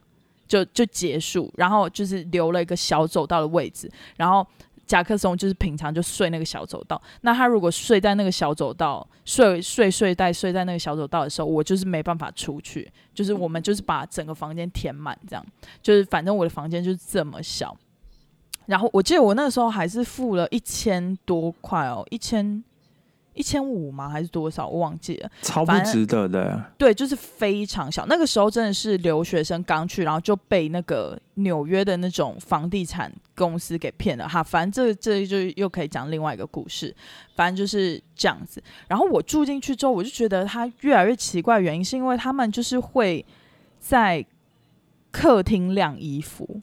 [0.45, 4.45] 就就结束，然后就是留了一个小走道的位置，然后。
[4.89, 15.45] 甲壳虫就是平常就睡那个小走道，那他如果睡在那个小走道，睡睡睡袋睡在那个小走道的时候，我就是没办法出去，就是我们就是把整个房间填满，这样，
[15.83, 17.77] 就是反正我的房间就是这么小。
[18.65, 22.63] 然后我记得我那个时候还是付了一千多块哦，一千
[23.39, 24.09] 一千五吗？
[24.09, 24.67] 还是多少？
[24.67, 25.31] 我忘记了。
[25.41, 26.61] 超不值得的。
[26.77, 28.05] 对，就是非常小。
[28.07, 34.43] 那个时候真的是留学生刚去，然后就被那个纽约的那种房地产公司给骗了哈。
[34.43, 36.93] 反正这这就又可以讲另外一个故事。
[37.37, 38.61] 反正就是这样子。
[38.89, 43.25] 然后我住进去之后，我就觉得它越来越奇怪，原因是因为他们就是会
[43.79, 44.25] 在
[45.11, 46.61] 客厅晾衣服，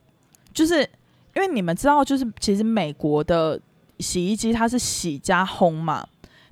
[0.53, 0.83] 就是
[1.35, 3.59] 因为你们知道，就是其实美国的
[3.99, 6.07] 洗衣机它是洗加烘嘛。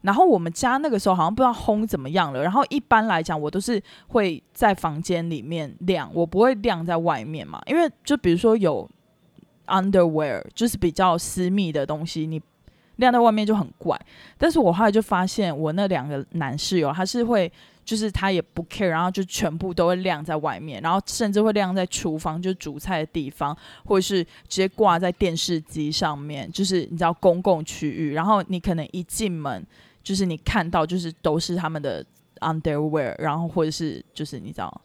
[0.04, 8.88] 然后我们家那个时候好像不知道烘怎么样了，然后一般来讲我都是会在房间里面晾，我不会晾在外面嘛，因为就比如说有
[9.66, 12.40] underwear，就是比较私密的东西，你
[12.96, 13.98] 晾在外面就很怪。
[14.36, 17.50] 但是我后来就发现，我那两个男室友他是会，
[17.82, 29.66] 就是他也不 care，然后就全部都会晾在外面，然后甚至会晾在厨房，就煮菜的地方，或者是直接挂在电视机上面，就是你知道公共区域，然后你可能一进门，
[30.04, 32.06] 就是你看到就是都是他们的
[32.38, 34.80] underwear，然后或者是就是你知道。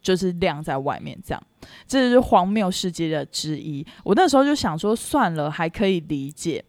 [0.00, 1.40] 就是晾在外面，这样，
[1.86, 3.86] 这就是荒谬世界的之一。
[4.02, 6.64] 我那时候就想说，算了，还可以理解。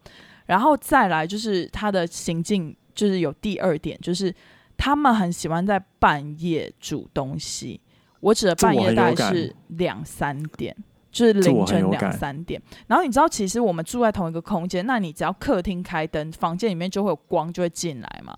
[0.45, 4.31] 然后再来就是他的行径，就是有第二点，就是
[4.77, 7.81] 他们很喜欢在半夜煮东西。
[8.19, 10.77] 我指的半夜大概是两三点，
[11.13, 12.61] 就是凌晨两三点。
[12.87, 18.35] 然后你知道，其实我们住在同一个空间，那你只要客厅开灯，房间里面就会有光，就会进来嘛。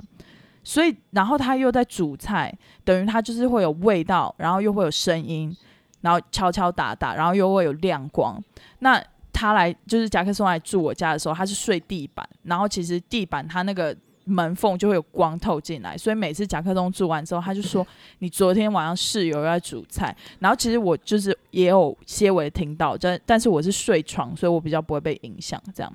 [0.64, 5.56] 所以，然后他又在煮菜，等于他就是会有味道，然后又会有声音，
[6.02, 8.40] 然后敲敲打打，然后又会有亮光。
[8.80, 17.88] 那他来就是夹克松来住我家的时候，他是睡地板，然后其实地板他那个门缝就会有光透进来，所以每次甲克松住完之后，他就说
[18.20, 25.92] ：“你昨天晚上室友在煮菜。”然后其实我就是也有些微听到，但但是我是睡床，所以我比较不会被影响这样。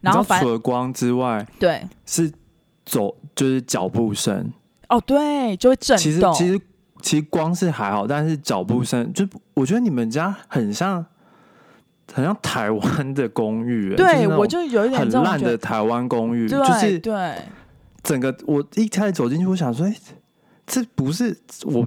[0.00, 2.32] 然后除了光之外，对是。
[2.82, 4.52] 走就是脚步声
[4.88, 6.02] 哦，对，就会震动。
[6.02, 6.60] 其实其实
[7.00, 11.04] 其实光是还好，但是脚步声就我觉得你们家很像
[12.12, 13.94] 很像台湾的公寓。
[13.96, 17.36] 对，我就有一点很烂的台湾公寓，就是对
[18.02, 19.94] 整个我一开始走进去，我想说，哎，
[20.66, 21.86] 这不是我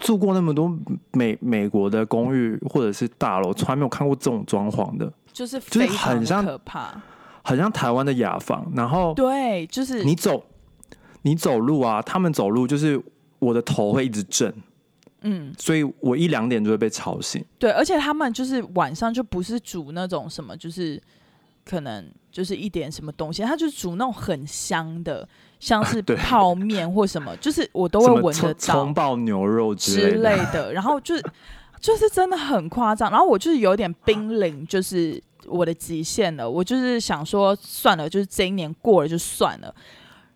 [0.00, 0.76] 住过那么多
[1.12, 6.90] 美美国的公寓或者是大楼，从来没有看过这种装潢的，就是就是很像可怕。
[7.44, 10.44] 很像台湾的雅房，然后对，就是你走，
[11.22, 13.00] 你走路啊，他们走路就是
[13.38, 14.52] 我的头会一直震，
[15.30, 17.44] 嗯，所以我一两点就会被吵醒。
[17.58, 21.00] 对，而且他们就是晚上就不是煮那种什么，就是
[21.64, 25.28] 可能就是一点什么东西，他就煮那种很香的，
[25.60, 31.22] 像是 泡面或什么，就是我都会闻得到葱爆牛肉之类的，然后就是
[31.80, 35.22] 就是真的很夸张，然后我就是有点濒临，就是。
[35.46, 39.74] 我的极限了，我就是想说算了，就是这一年过了就算了。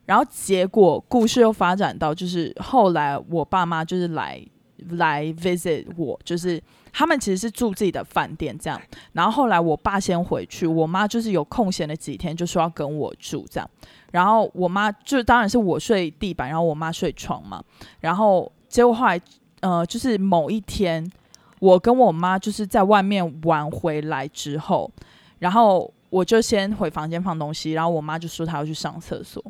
[0.07, 4.43] 然后结果故事又发展到，就是后来我爸妈就是来
[4.91, 8.81] 来 visit 我，就是他们其实是住自己的饭店这样。
[9.13, 13.71] 然后后来我爸先回去，我妈就是有空闲的几天就说要跟我住这样。
[14.11, 17.63] 然后我妈就当然是我睡地板，然后我妈睡床嘛。
[18.01, 19.21] 然后结果后来
[19.61, 21.11] 呃，就是某一天。
[21.63, 24.91] 我跟我妈就是在外面玩回来之后，
[25.39, 29.41] 然后我就先回房间放东西，然后我妈就说她要去上厕所。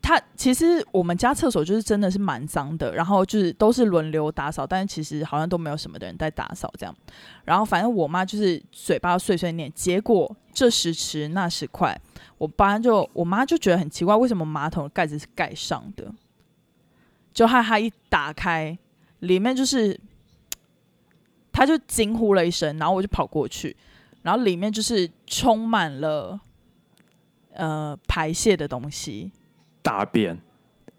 [0.00, 6.94] 他其实我们家厕所就是真的是蛮脏的，然后就是都是轮流打扫，但是其实好像都没有什么的人在打扫这样。
[7.44, 12.00] 然后反正我妈就是嘴巴碎碎念，结果这时迟那时快，
[12.38, 16.12] 我爸就我妈就觉得很奇怪，为什么马桶盖子是盖上的？
[17.32, 18.78] 就害她一打开，
[19.20, 20.00] 里面就是。
[21.50, 23.76] 他就惊呼了一声，然后我就跑过去，
[24.22, 26.38] 然后里面就是充满了
[27.52, 29.32] 呃排泄的东西，
[29.82, 30.38] 大便。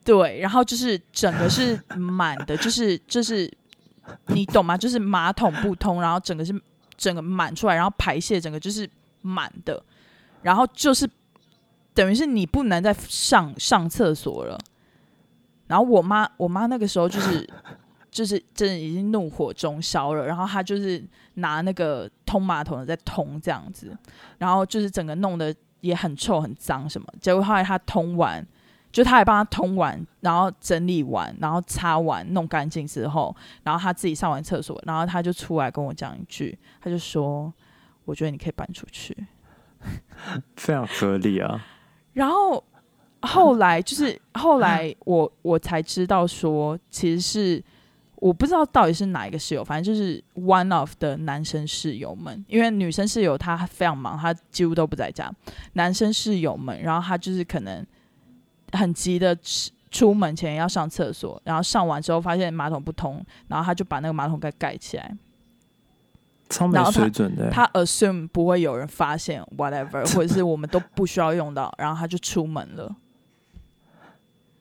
[0.03, 3.51] 对，然后就是整个是满的，就是 就是
[4.27, 4.77] 你懂吗？
[4.77, 6.53] 就是马桶不通，然后整个是
[6.97, 8.89] 整个满出来，然后排泄整个就是
[9.21, 9.81] 满的，
[10.41, 11.09] 然后就是
[11.93, 14.57] 等于是你不能再上上厕所了。
[15.67, 17.47] 然后我妈我妈那个时候就是。
[18.11, 21.01] 就是真的已经怒火中烧了，然后她就是
[21.35, 23.95] 拿那个通马桶的在通这样子，
[24.39, 27.07] 然后就是整个弄得也很臭很脏什么。
[27.21, 28.43] 结果后来她通完，
[28.91, 37.54] 就他还帮他通完，然后整理完，然后擦完弄干净之后，然后他自己上完厕所，然后他就出来跟我讲一句，他就说
[38.06, 39.15] ：“我觉得你可以搬出去。”
[40.58, 41.65] 非常合理啊。
[42.13, 42.63] 然后
[43.21, 47.63] 后来 就是后来我我才知道说，其实是。
[48.22, 55.32] 我不知道到底是哪一个室友，反正就是 one of 的男生室友们，因为女生室友她非常忙，她几乎都不在家。
[55.72, 57.82] 男生室友们，然后他就是可能
[58.74, 59.38] 很急的
[59.91, 65.15] 出门前要上厕所，然后上完之后发现马桶不通，然后他就把那个马桶盖盖起来，
[66.49, 67.49] 超没水准的。
[67.49, 72.95] 他 assume 不会有人发现 whatever， 或者是我们都不需要用到，然后他就出门了。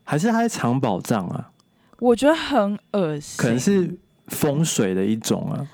[0.05, 1.53] 还是他在藏宝藏啊？
[1.99, 3.99] 我觉得很恶心，可能是
[4.29, 5.69] 风水的一种啊。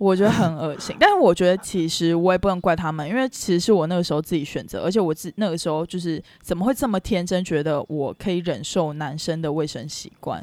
[0.00, 0.96] 我觉得很恶心。
[0.98, 10.42] 但是我觉得其实我也不能怪他们，因为其实是我那个时候自己选择，而且我自那个时候就是怎么会这么天真，觉得我可以忍受男生的卫生习惯，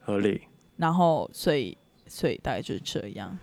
[0.00, 0.42] 合理。
[0.76, 3.38] 然后所以所以大概就是这样。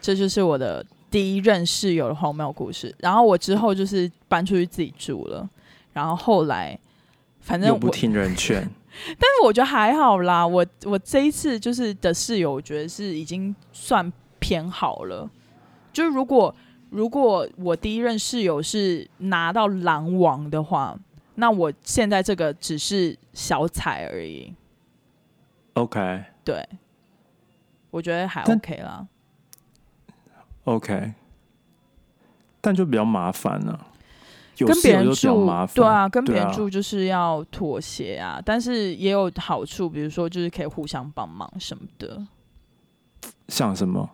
[0.00, 2.94] 这就是我的第一任室友的荒谬故事。
[2.98, 5.46] 然后我之后就是搬出去自己住了，
[5.92, 6.78] 然后后来
[7.40, 8.66] 反正我又不听人劝，
[9.06, 15.28] 但是我觉得还好啦，我我这一次就是的室友，我觉得是已经算偏好了。
[15.92, 16.54] 就是如果
[16.90, 20.98] 如果我第一任室友是拿到狼王的话，
[21.34, 24.54] 那我现在这个只是小彩而已。
[25.74, 26.66] OK 对，
[27.90, 29.06] 我觉得还 OK 啦。
[30.64, 31.14] OK，
[32.60, 33.97] 但就比较麻烦了、有
[34.66, 42.26] 跟别人住麻烦，对啊，跟别人住就是要妥协啊，但是也有好处，比如说就是可以互相帮忙什么的。
[43.48, 44.08] 像什么？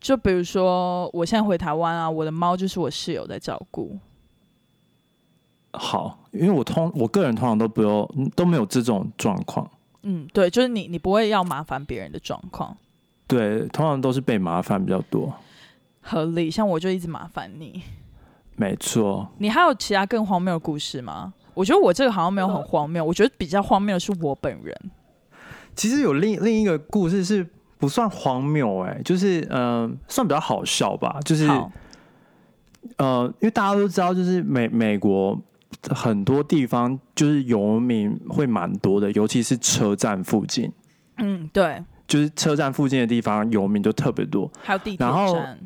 [0.00, 3.98] 就比如说，我现在回台湾啊，我的猫就是我室友在照顾。
[5.72, 9.70] 好，因为我通我个人通常都不用都没有这种状况，
[10.02, 12.76] 嗯，对，就是你，你不会要麻烦别人的状况，
[13.28, 15.32] 对，通常都是被麻烦比较多，
[16.00, 16.50] 合理。
[16.50, 17.82] 像我就一直麻烦你，
[18.60, 19.26] 没错。
[19.38, 21.32] 你还有其他更荒谬的故事吗？
[21.54, 24.76] 我觉得我这个好像没有很荒谬，我觉得比较荒谬的是我本人。
[25.74, 27.46] 其实有另另一个故事是
[27.78, 31.72] 不算荒谬、哎，就是嗯、呃算比较好笑吧，就是好，
[32.98, 35.40] 呃，因为大家都知道，就是美美国
[35.88, 40.70] 很多地方就是游民会蛮多的，尤其是车站附近，
[41.16, 44.50] 嗯，对，就是车站附近的地方游民就特别多。
[44.62, 45.58] 还有地铁然后站，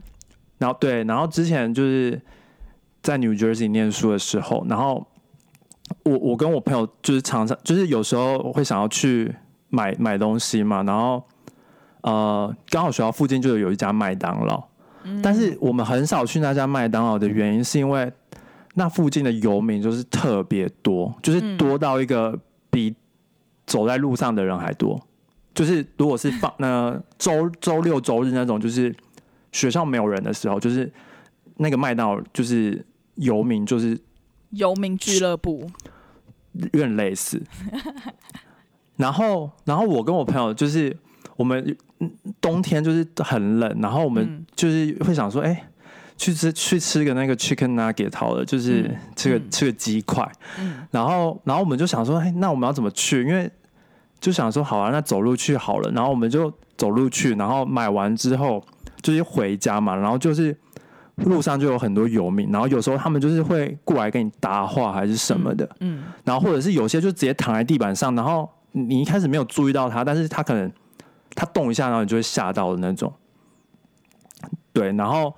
[0.59, 2.21] 然后对，然后之前就是
[3.05, 5.07] 在 New Jersey 念书的时候，然后
[6.05, 9.33] 我我跟我朋友就是常常就是有时候会想要去
[9.69, 11.23] 买买东西嘛，然后
[12.01, 14.65] 呃刚好学校附近就有一家麦当劳，
[15.03, 15.21] 嗯。
[15.23, 18.11] 但是我们很少去那家麦当劳的原因是因为
[18.75, 21.59] 那附近的游民就是特别多，就是嗯。
[21.59, 22.37] 多到一个
[22.71, 22.97] 比
[23.67, 24.99] 走在路上的人还多。
[25.55, 28.93] 就是如果是放 那周周六周日那种，就是
[29.53, 30.93] 学校没有人的时候，就是
[31.59, 32.85] 那个麦当劳就是
[33.17, 33.99] 游民，就是
[34.51, 35.71] 游民俱乐部，
[36.53, 37.43] 有点类似。
[38.97, 40.97] 然后，然后我跟我朋友就是
[41.37, 42.11] 我们嗯
[42.41, 45.69] 冬天就是很冷，然后我们嗯就是会想说，哎、
[46.17, 50.31] 去吃去吃个那个 chicken nugget 好了，就是嗯吃个、嗯吃个鸡块。
[50.61, 53.23] 嗯然后，然后我们就想说，哎、那我们要怎么去？
[53.25, 53.51] 因为
[54.21, 55.91] 就想说，好啊，那走路去好了。
[55.91, 58.65] 然后我们就走路去，然后买完之后
[59.03, 59.97] 就是回家嘛。
[59.97, 60.57] 然后就是
[61.17, 65.69] 路上就有很多游民，然后有时候他们就是会过来跟你搭话还是什么的。
[65.81, 70.71] 嗯，然后或者是有些就直接躺在地板上，然后你一开始没有注意到他，但是他可能
[71.35, 73.13] 他动一下，然后你就会吓到的那种。
[74.73, 75.33] 对，然后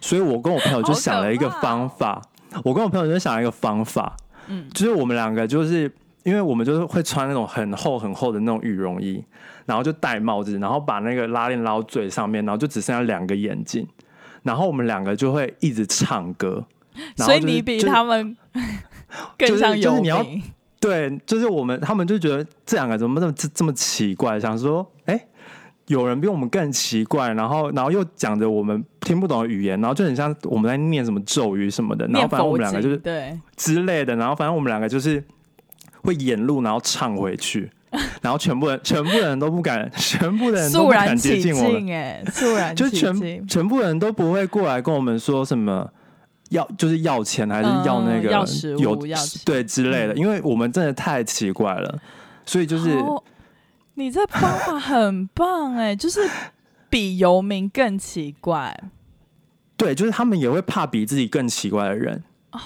[0.00, 2.22] 所以我跟我朋友就想了一个方法，
[2.64, 4.16] 我跟我朋友就想了一个方法，
[4.46, 4.66] 嗯。
[4.72, 9.22] 就是我们两个就是因为我们就是会穿那种很厚很厚的那种羽绒衣，
[9.66, 13.86] 然后就戴帽子，然后把那个拉链拉到最上面，然后就只剩下两个眼镜，
[14.48, 16.64] 然后我们两个就会一直唱歌，
[17.16, 18.34] 所以你比他们
[19.36, 20.24] 更像游就是你要。
[20.80, 25.26] 对，就是我们他们就觉得这两个怎么这么这这么奇怪，想说，哎、
[25.88, 35.22] 有人比我们更奇怪，然后然后又讲着我们听不懂的语言，然后就很像我们在念什么咒语什么的，然后反正我们两个就是，对，之类的，然后反正我们两个就是
[36.02, 37.68] 会沿路，然后唱回去，
[38.22, 45.90] 然后全部人全部人都不敢， 全部人都不敢然接近我们，哎，肃然就全，全部人都不会过来跟我们说什么。
[46.50, 51.98] 要就是要钱还是要那个、嗯要食物有要对之类的，嗯因为我们真的太奇怪了，
[52.46, 53.22] 所以就是好
[53.96, 56.26] 你这方法很棒哎， 就是
[56.88, 58.74] 比游民更奇怪。
[59.76, 62.58] 对，就是他们也会怕比自己更奇怪的人哦，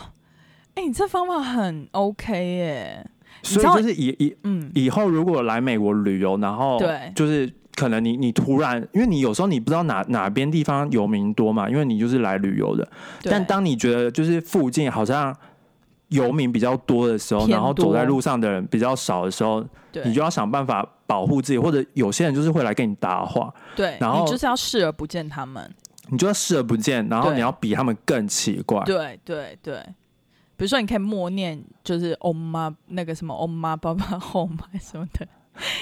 [0.77, 3.11] 哎、你这方法很 OK 耶。
[3.43, 7.13] 所以就是以以嗯，以后如果来美国旅游，然后对。
[7.15, 12.87] 就是可能你你突然，因为你有时候你不知道哪哪边地方游民多嘛，因为你就是来旅游的，
[13.25, 15.35] 但当你觉得就是附近好像
[16.09, 19.65] 游民比较多的时候，然后走在路上的人比较少的时候，
[20.05, 25.69] 你就要想办法保护自己，或者有些人就是会来跟你搭话，对，然后你就是要视而不见他们。
[26.09, 28.83] 你就要视而不见，然后你要比他们更奇怪。
[28.85, 29.83] 对对对，
[30.57, 35.27] 比如说你可以默念，就是欧妈那个什么欧妈爸爸后妈什么的，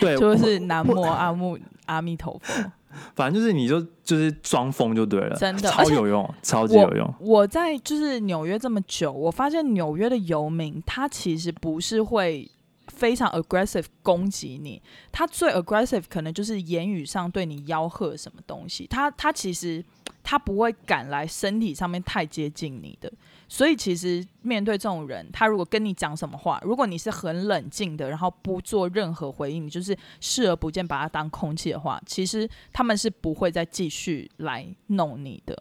[0.00, 2.70] 对，就是南无阿弥阿弥陀佛。
[3.14, 7.14] 反正就是你就就是装疯就对了，真的超有用，超级有用。
[7.20, 12.50] 我在就是纽约这么久，我发现纽约的游民他其实不是会
[12.88, 19.84] 非常 aggressive 攻击你，他最 aggressive 可能就是言语上对你吆喝什么东西，他他其实
[20.24, 23.12] 他不会敢来身体上面太接近你的。
[23.52, 35.60] 所以其实面对这种人，他如果跟你讲什么话，如果你是很冷静的，然后不做任何回应，你就是视而不见，把他当空气的话，其实他们是不会再继续来弄你的。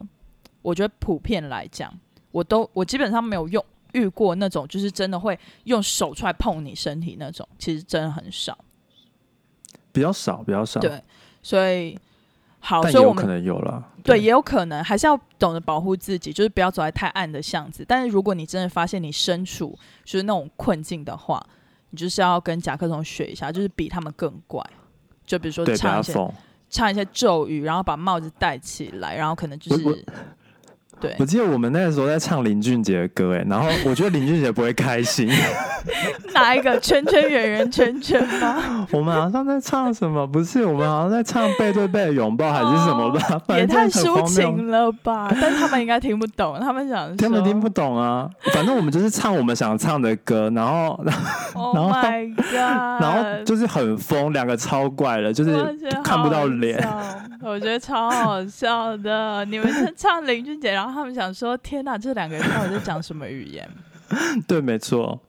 [0.62, 1.92] 我觉得普遍来讲，
[2.30, 3.62] 我都我基本上没有用
[3.92, 8.56] 遇过那种，就是真的会用手出来碰你身体那种，其实真的很少，
[9.90, 10.78] 比较少，比较少。
[10.78, 11.02] 对，
[11.42, 11.98] 所以。
[12.60, 13.82] 好，所以我们可能有了。
[14.04, 17.84] 对，也有可能，还是要懂得保护自己，就是不要走在太暗的巷子。
[17.86, 21.44] 但是如果你真的发现你身处就是那种困境的话，
[21.90, 24.64] 你就是要跟甲壳虫学一下，就是比他们更怪。
[25.26, 26.14] 就比如说唱一些
[26.68, 30.04] 唱一些咒语，然后把帽子戴起来，然后可能就是。
[31.00, 35.30] 对，我记得我们那个时候在唱林俊杰的歌，哎，然后我觉得林俊杰不会开心。
[36.34, 38.86] 哪一个圈圈圆圆圈圈吗？
[38.92, 40.26] 我们好像在唱什么？
[40.26, 43.56] 不是，我们好像在唱背对背的拥抱，还是什么吧？
[43.56, 45.28] 也太抒情了吧！
[45.40, 48.28] 但他们应该听不懂，他们想他们听不懂啊。
[48.52, 51.00] 反正我们就是唱我们想唱的歌，然后，
[51.74, 52.00] 然后，
[53.00, 55.52] 然后就是很疯，两个超怪的，就是
[56.04, 56.86] 看不到脸。
[57.42, 63.68] 我觉得超好笑的，你们在唱林俊杰，然后他们想说：“天哪，这两个人到底在讲什么语言？”
[64.48, 65.20] 对，没错。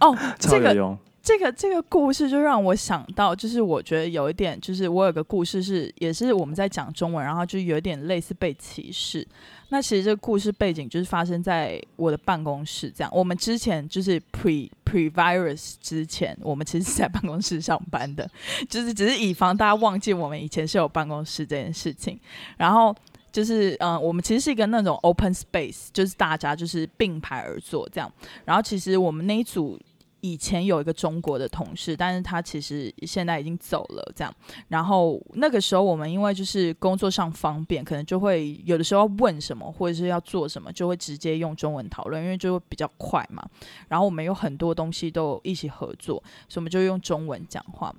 [0.00, 9.26] 哦，这个这个这个故事就让我想到，就是我觉得有一点，就是我有个故事是，也是我们在讲中文，然后就有点类似被歧视。
[9.68, 13.10] 那其实这个故事背景就是发生在我的办公室，这样。
[13.14, 18.28] 我们之前就是 pre pre virus 之前，我们其实是在办公室上班的，
[18.68, 22.18] 就是只是以防大家忘记我们以前是有办公室这件事情。
[22.58, 22.94] 然后
[23.32, 28.12] 就是嗯，我们其实是一个那种 open space，就是大家就是并排而坐这样。
[28.44, 29.78] 然后其实我们那一组。
[30.24, 34.32] 以前有一个中国的同事，但是他其实现在已经走了，这样。
[34.68, 43.44] 然后那个时候我们因为就是工作上方便，可能就会有的时候问什么或者是要做什么，就会直接用中文讨论，因为就会比较快嘛。
[43.88, 47.92] 然后我们有很多东西都一起合作，所以我们就用中文讲话。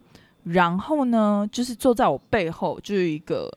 [0.43, 3.51] 然后呢，就是坐在我背后就是一个。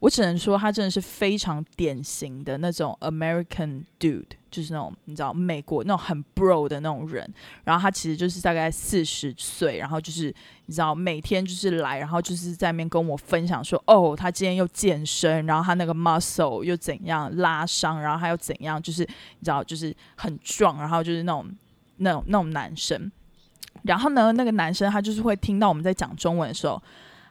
[0.00, 7.28] 我只能说，他真的是非常典型的那种 American dude，就是那种你知道美国那种很 bro 的那种人。
[7.64, 10.32] 然后他其实就是大概四十岁，然后就是
[10.66, 21.44] 你知道每天就是来，然后就是在那边跟我分享说，哦，他今天又健身，然后他那个 muscle 又怎样拉伤，然后他又怎样，就是你知道就是很壮，然后就是那种
[21.96, 23.10] 那种那种男生。
[23.82, 26.80] 然后呢，那个男生他就是会听到我们在讲中文的时候，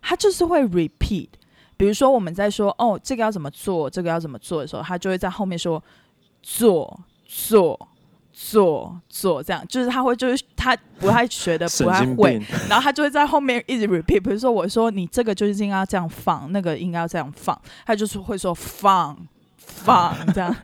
[0.02, 1.30] 他就是会 repeat。
[1.78, 5.82] 比如说，我们在说“哦，这个要怎么做，这个要怎么做”的时候，他就会在后面说
[6.42, 7.88] “做做
[8.34, 14.22] 做做”，这样就是他会就是他不太学的 不太会，然后他就会在后面一直 repeat。
[14.22, 19.16] 比如说，我说你这个就是应该要这样放，那个应该要这样放，他就是会说放
[19.58, 20.56] 放 这样。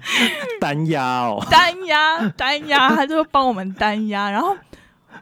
[0.60, 4.56] 单压哦，单压单压，他就会帮我们单压，然后。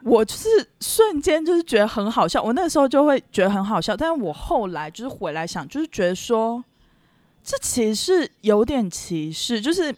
[0.03, 0.47] 我就是
[0.79, 6.63] 瞬间就是觉得很好笑，我那时候就会觉得很好笑，但是我后来就是回来想，就是觉得说，
[7.43, 9.93] 这其实是有点歧视，就是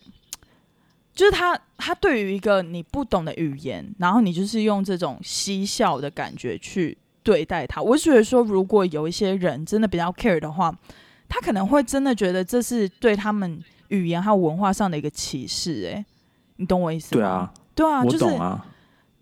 [1.13, 10.75] 就是他他对于一个你不懂的语言，然后你就是用这种嬉笑的感觉去对待他，我觉得说，如果有一些人真的比较 care 的话，
[11.29, 16.05] 他可能会真的觉得这是对他们语言还有文化上的一个歧视，哎，
[16.55, 17.51] 你懂我意思吗？
[17.75, 18.65] 对啊，对啊，我懂啊，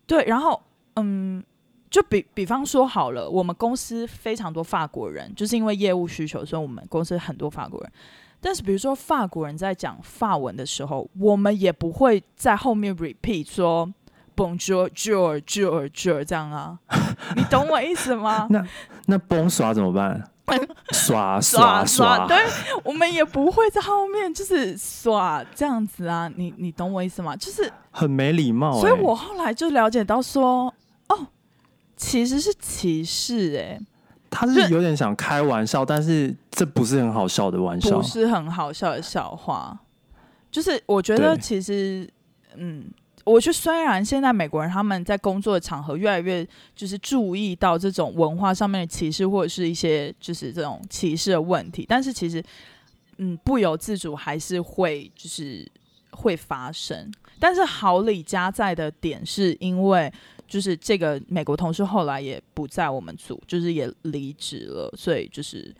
[0.07, 0.61] 对，然后。
[1.03, 1.43] 嗯，
[1.89, 7.91] 就比比方说好了，我们公司非常多法国人，就是因为业务需求，所以我们公司很多法国人。
[8.41, 13.93] 但是比如说法国人在讲法文的时候，我们也不会在后面 repeat 说
[14.33, 16.79] Bonjour, jour, jour, jour 这样啊，
[17.35, 18.47] 你懂我意思吗？
[18.51, 18.65] 那
[19.07, 20.23] 那崩耍怎么办？
[20.93, 22.37] 耍耍耍，对，
[22.83, 27.35] 我们也不会在后面就是耍这样子啊，你你懂我意思吗？
[27.35, 28.79] 就是很没礼貌。
[28.79, 30.73] 所以我后来就了解到说。
[32.01, 33.77] 其实是歧视哎，
[34.29, 39.77] 他是有点想开玩笑，但是这不是很好笑的玩笑，不是很好笑的笑话。
[40.49, 42.09] 就是我觉得其实，
[42.55, 42.89] 嗯，
[43.25, 52.41] 我觉得虽然现在美国人他们在工作的场合越来越就是注意到这种文化上面的歧视或者是一些就是这种歧视的问题，但是其实，
[53.17, 55.69] 嗯，不由自主还是会就是
[56.11, 57.11] 会发生。
[57.41, 60.11] 但是好李家在的点是因为。
[60.49, 65.73] 就是这个美国同事后来也不在我们组，就是也离职了，所以就是，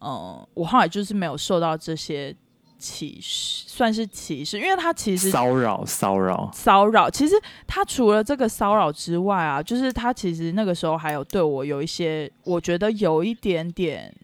[0.00, 2.34] 嗯，我后来就是没有受到这些
[2.78, 7.10] 歧视，算是歧视，因为他其实骚扰骚扰，骚扰。
[7.10, 7.34] 其实
[7.66, 14.14] 他除了这个骚扰之外啊，就是他其实那个时候还有对我有一些，我觉得有一点点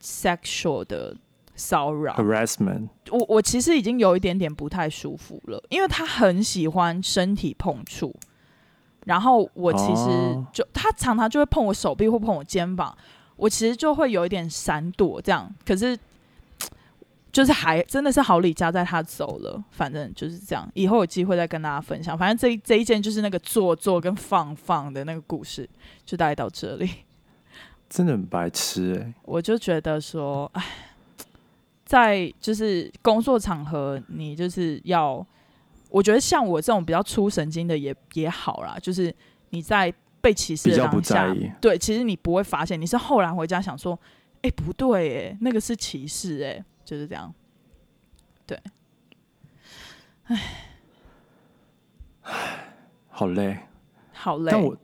[0.00, 1.16] sexual 的
[1.54, 2.14] 骚扰。
[2.14, 8.14] harassment，我我其实已经有一点点不太舒服了，因为他很喜欢身体碰触，
[9.08, 12.94] 然后我其实哦就、他常常就会碰我手臂或碰我肩膀，
[13.36, 15.98] 我其实就会有一点闪躲这样，可是
[17.32, 22.18] 就是还真的是好礼加在他走了，反正就是这样，以后有机会再跟大家分享。
[22.18, 25.66] 反正这这一件就是那个做作跟放放的那个故事，
[26.04, 26.90] 就大概到这里。
[27.88, 30.62] 真的很白痴哎、我就觉得说，哎，
[31.86, 35.26] 在就是工作场合，你就是要，
[35.88, 39.14] 我觉得像我这种比较粗神经的也也好啦，就是
[39.50, 41.34] 你在被歧视的当下。
[41.60, 43.98] 对，其实你不会发现，你是后来回家想说，
[44.42, 47.34] 哎、不对，哎，那个是歧视，哎，就是这样。
[53.08, 53.58] 好累。
[54.12, 54.52] 好累。
[54.52, 54.76] 但我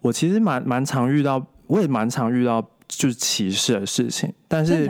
[0.00, 4.88] 我其实蛮蛮常遇到，我也蛮常遇到就是歧视的事情，但是？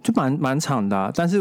[0.00, 1.38] 就蛮蛮长的啊、但是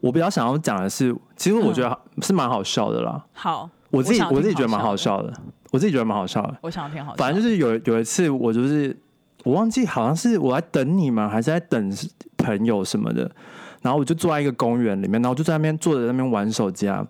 [0.00, 3.24] 我比较想要讲的是，其实我觉得是蛮好笑的啦。
[3.32, 5.32] 好，我自己嗯我我自己觉得蛮好好笑的，
[5.70, 6.56] 我自己觉得蛮好笑的。
[6.62, 7.16] 我想听好笑。
[7.16, 8.96] 反正就是有有一次，我就是
[9.44, 11.92] 我忘记好像是我在等你们，还是在等
[12.36, 13.30] 朋友什么的。
[13.82, 17.06] 然后我就坐在一个公园里面，然后我就在那边坐着在那边玩手机啊。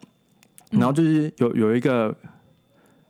[0.70, 2.14] 然后就是有有一个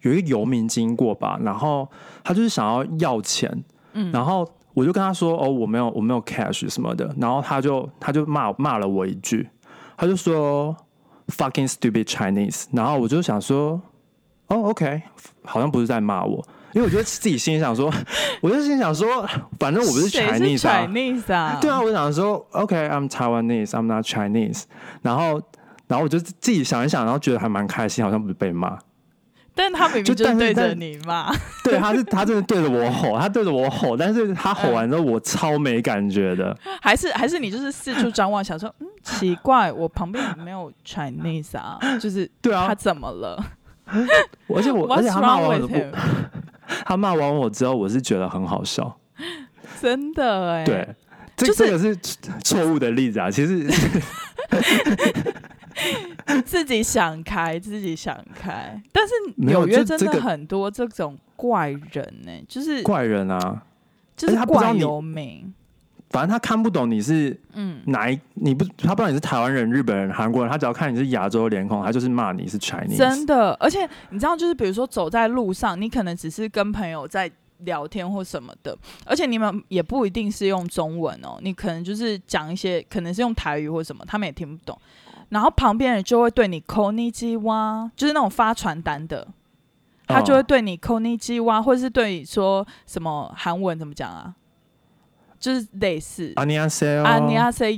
[0.01, 1.87] 有一个游民经过吧，然后
[2.25, 3.63] 他就是想要要钱，
[3.93, 9.47] 嗯然后我就跟他说：“哦，我没有我没有 cash 什么的。”然后他就他就骂骂了我一句，
[10.01, 10.75] 他就说
[11.29, 12.65] “fucking stupid Chinese”。
[12.73, 13.79] 然后我就想说
[14.49, 15.03] ：“哦，OK，
[15.45, 16.43] 好像不是在骂我。”
[16.73, 17.93] 因为我觉得自己心里想说，
[18.41, 19.29] 我就心里想说，
[19.59, 21.59] 反正我不是 Chinese 啊，Chinese 啊？
[21.61, 24.63] 对啊，我想说，OK，I'm、Taiwanese，I'm not Chinese。
[25.03, 25.43] 然后，
[25.87, 28.79] 然后我就自己想一想，然后觉得还蛮开心，好像不是被骂。
[29.63, 31.31] 但他明明就就是对着你骂，
[31.63, 36.57] 对，他是他真的对着我吼，他对着我吼，但是他吼完之后，我超没感觉的。
[36.81, 43.45] 还是还是你就是四处张望，想说，嗯，奇怪，我旁边没有 Chinese 啊， 就是对啊他，怎么了
[44.49, 45.69] 而且我，而且他骂完我？
[46.87, 48.97] 他骂完我之后，我是觉得很好笑。
[49.79, 50.89] 真的哎，对，
[51.37, 51.97] 这、就是这个是
[52.43, 53.31] 错误的例子啊。
[53.31, 53.69] 其实
[56.45, 58.81] 自己想开，自己想开。
[58.93, 63.63] 但是纽约真的很多这种怪人呢、就是怪人啊，
[64.17, 65.55] 就是他不知道你怪游民。
[66.11, 72.97] 反正他看不懂你是嗯，哪一，你不他不知道你是台湾人、日本人、韩国人，他只要看你是亚洲脸孔，他就是骂你是 Chinese。
[72.97, 78.77] 真的，而且你知道，就是比如说走在路上，你可能只是跟朋友在聊天或什么的，
[79.07, 84.77] 而且你们也不一定是用中文哦，你可能就是讲一些，可能是用台语或什么，他们也听不懂。
[85.31, 86.61] 然后旁边人就会对你
[87.11, 89.27] j i w a 就是那种发传单的，
[90.07, 94.35] 他就会哦对你 j i w a 或者是对你说什么韩文怎么讲啊？
[95.39, 97.75] 就是类似阿尼亚塞啊，你要 say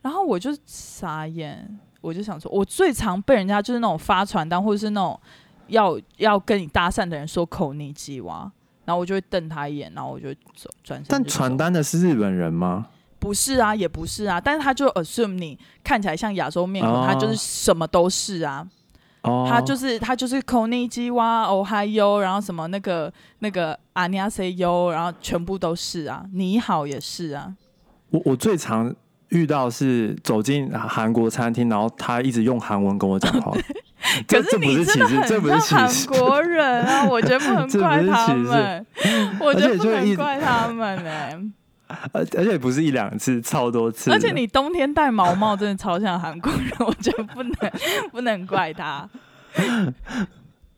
[0.00, 5.20] 然后我就傻眼，我就想说，我最常被人家就是那种发传单或者是那种
[5.66, 8.50] 要要跟你搭讪的人说口尼基哇，
[8.84, 11.08] 然后我就会瞪他一眼，然后我就走转身走。
[11.10, 12.86] 但传单的是日本人吗？
[13.22, 17.04] 不是啊，也不是啊，但是他就 assume 你看起来像亚洲面孔，哦。
[17.06, 18.66] 他就是什么都是啊，
[19.22, 27.54] 哦，他就是他就是口尼基哇哦嗨哟，然后什么那个那个 a n i a say yo，然后全部都是啊，你好也是啊，
[28.10, 28.92] 我我最常
[29.28, 33.56] 遇到是走进韩国餐厅，然后他一直用韩文跟我讲话。
[34.26, 35.54] 这可这不你真的是歧视，这不是。
[35.74, 38.84] 韩国人啊，我觉得不能 怪他们，
[39.38, 41.38] 我觉得不能怪他们哎、
[42.12, 44.10] 而而且不是一两次，超多次。
[44.10, 47.54] 而且你冬天戴毛帽真的超像韩国人， 我觉得不能
[48.10, 49.08] 不能怪他。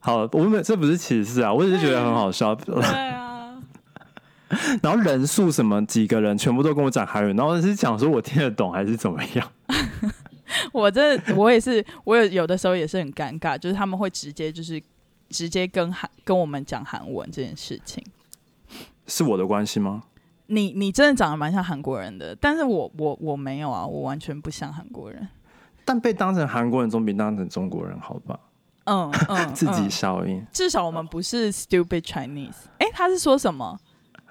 [0.00, 2.54] 好，我们这不是歧视啊，我只是觉得很好笑。
[2.54, 3.56] 对啊，
[4.82, 9.50] 然后人数什么几个人，全部都跟我讲韩语，然后我是讲说我听得懂还是怎么样？
[10.72, 14.80] 我这我也是，我有有的时候也是很尴尬，就是他们会直接就是
[15.30, 18.04] 直接跟韩跟我们讲韩文这件事情。
[19.06, 20.02] 是我的关系吗？
[20.47, 25.26] 你你真的长得蛮像韩国人的，但是我我我没有啊，我完全不像韩国人。
[25.84, 28.38] 但被当成韩国人总比当成中国人好吧？
[28.84, 32.55] 嗯嗯，自己嗯效应、至少我们不是 stupid Chinese。
[32.78, 33.78] 哎，他是说什么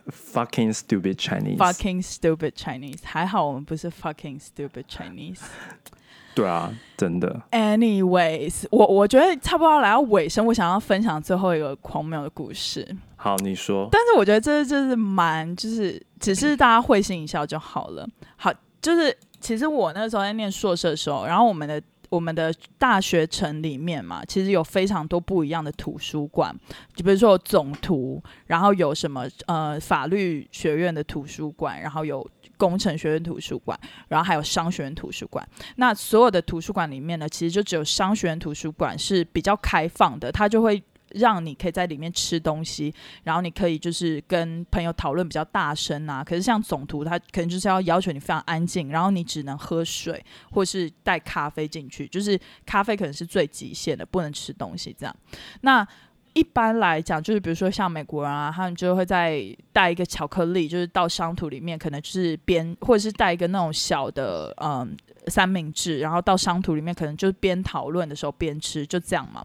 [0.08, 1.58] fucking stupid Chinese。
[1.58, 3.00] ？fucking stupid Chinese。
[3.04, 5.40] 还好我们不是 fucking stupid Chinese。
[6.36, 7.42] 对啊，真的。
[7.52, 12.96] Anyways，我我觉得差不多要来到尾声，我想要分享最后一个荒谬的故事。
[13.24, 13.88] 好，你说。
[13.90, 18.06] 但是我觉得这就是蛮，就是只是大家会心一笑就好了。
[18.36, 26.54] 好，就是其实我那时候在念硕士的时候，然后我们的我们的大学城里面嘛，其实有非常多不一样的图书馆，
[26.98, 35.48] 就比如说总图，然后有什么呃法律学院的图书馆，然后有工程学院图书馆，然后还有商学院图书馆。
[35.78, 40.84] 那所有的图书馆里面呢，其实就只有商学院图书馆是比较开放的，它就会。
[41.14, 42.94] 让你可以在里面吃东西，
[43.24, 46.24] 然后你可以就是跟朋友讨论比较大声啊。
[46.24, 55.16] 可是像总图，它可能就是要要求你非常安静，然后你只能喝水或是带咖啡进去，就是咖啡可能是最极限的，不能吃东西这样。
[55.62, 55.88] 那
[56.34, 64.98] 一般来讲，就是比如说像美国人啊，他们就会在带一个巧克力，就是到商图里面，可能就是边或者是带一个那种小的嗯
[65.28, 69.44] 三明治，然后到商图里面，可能就是边讨论的时候边吃，就这样嘛。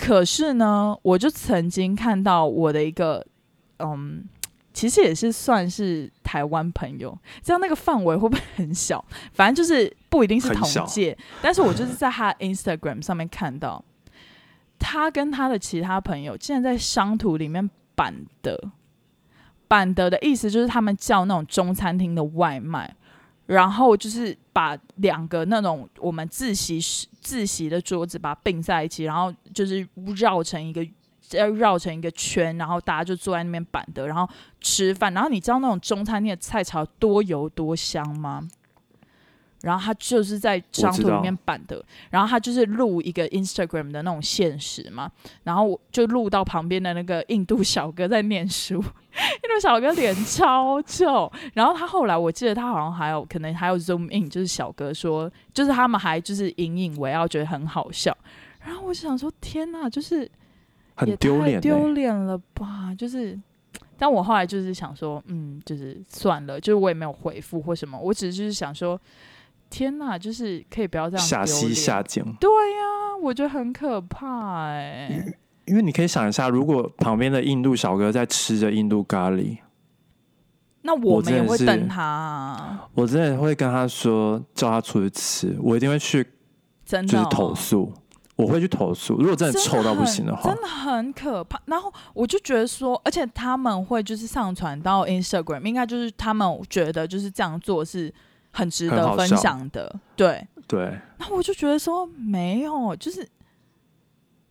[0.00, 3.24] 可是呢，我就曾经看到我的一个，
[3.80, 4.24] 嗯，
[4.72, 9.04] 其实也是算是台湾朋友，这样那个范围会不会很小？
[9.34, 13.84] 反正就是不一定是同届，但是我就是在他 Instagram 上面看到，
[14.78, 18.58] 他跟他的其他朋友竟然在商图里面板的，
[19.68, 22.96] 板的的意思就是他们叫那种中餐厅的外卖。
[23.50, 29.84] 然后就是把两个那种我们自习室自习的桌子把它并在一起，然后就是
[30.16, 30.86] 绕成一个
[31.58, 34.28] 绕成一个圈，然后大家就坐在那边板凳，然后
[34.60, 35.12] 吃饭。
[35.12, 38.46] 然后你知道那种中餐厅的菜炒多油多香吗？
[39.62, 45.10] 然后他就是在张图里面板的，然后他就是录一个 Instagram 的那种现实嘛，
[45.42, 58.16] 然后就录到旁边的那个印度小哥在念书， 印度小哥脸超臭，然后他后来我记得他好像还有可能还有 zoom in，就是小哥说，就是他们还就是引以为傲，觉得很好笑，
[58.64, 60.26] 然后我想说天哪，就是
[60.94, 62.94] 很丢脸，丢脸了吧？
[62.96, 63.38] 就是，
[63.98, 68.98] 但我后来就是想说，嗯，就是算了，就是我也没有回复或什么，我只是就是想说。
[69.70, 72.22] 天呐，就是可以不要这样下西下井。
[72.40, 75.24] 对呀，我觉得很可怕哎。
[75.66, 79.58] 因为你可以想一下，如果旁边的印度小哥在吃着印度咖喱，
[80.82, 82.88] 那我们也会等他。
[82.94, 85.56] 我真的会跟他说，叫他出去吃。
[85.62, 86.26] 我一定会去，
[86.84, 87.92] 真的就是投诉。
[88.34, 89.18] 我会去投诉。
[89.18, 91.60] 如果真的臭到不行的话，真的很可怕。
[91.66, 98.12] 然后我就觉得说，而且他们会就是上传到 Instagram，应该就是他们觉得就是这样做是。
[98.52, 100.80] 很值得分享的，对对。
[101.18, 103.26] 然后我就觉得说，没有，就是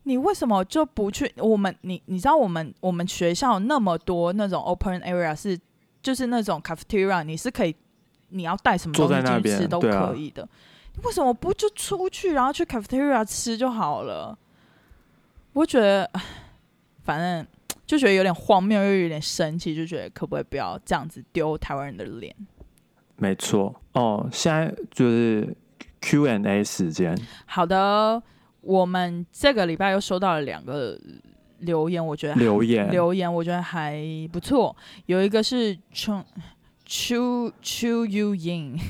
[0.04, 1.30] 你为什么就不去？
[1.36, 5.58] 我们你你知道，我们我们学校那么多那种 open area 是，
[6.02, 7.74] 就是那种 cafeteria，你是可以，
[8.28, 10.48] 你要带什么东西进去吃都可以的。
[11.04, 14.36] 为什么不就出去，然后去 cafeteria 吃就好了？
[15.52, 16.10] 我觉得，
[17.04, 17.46] 反正
[17.86, 22.34] 就觉得有点荒谬，又有点生气，就觉得可不可以不要这样子丢台湾人的脸？
[23.20, 25.54] 没错哦，现在就是
[26.00, 27.14] Q and A 时间。
[27.44, 28.22] 好的，
[28.62, 30.98] 我们这个礼拜又收到了两个
[31.58, 34.02] 留言，我觉得留言留言我觉得还
[34.32, 34.74] 不错。
[35.04, 36.24] 有一个是从
[36.86, 38.80] Chu Chu Yu Yin，Chu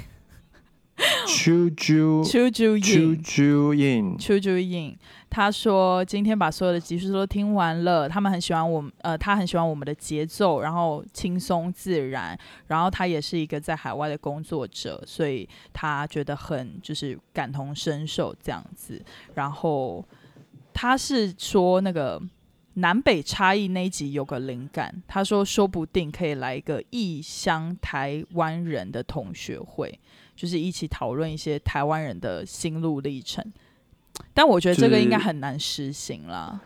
[1.74, 4.97] Chu Chu Chu Yin，Chu Chu Yin。
[5.31, 19.01] 他说：“今天把所有的集数都听完了，他们很喜欢我，呃，他很喜欢我们的节奏，然后轻松自然，然后他也是一个在海外的工作者，所以他觉得很就是感同身受这样子。
[19.35, 20.05] 然后
[20.74, 22.20] 他是说那个
[22.74, 29.97] 南北差异那一集有个灵感，他说说不定可以来一个异乡台湾人的同学会，
[30.35, 33.45] 就是一起讨论一些台湾人的心路历程。”
[34.33, 36.61] 但我觉得这个应该很难实行了，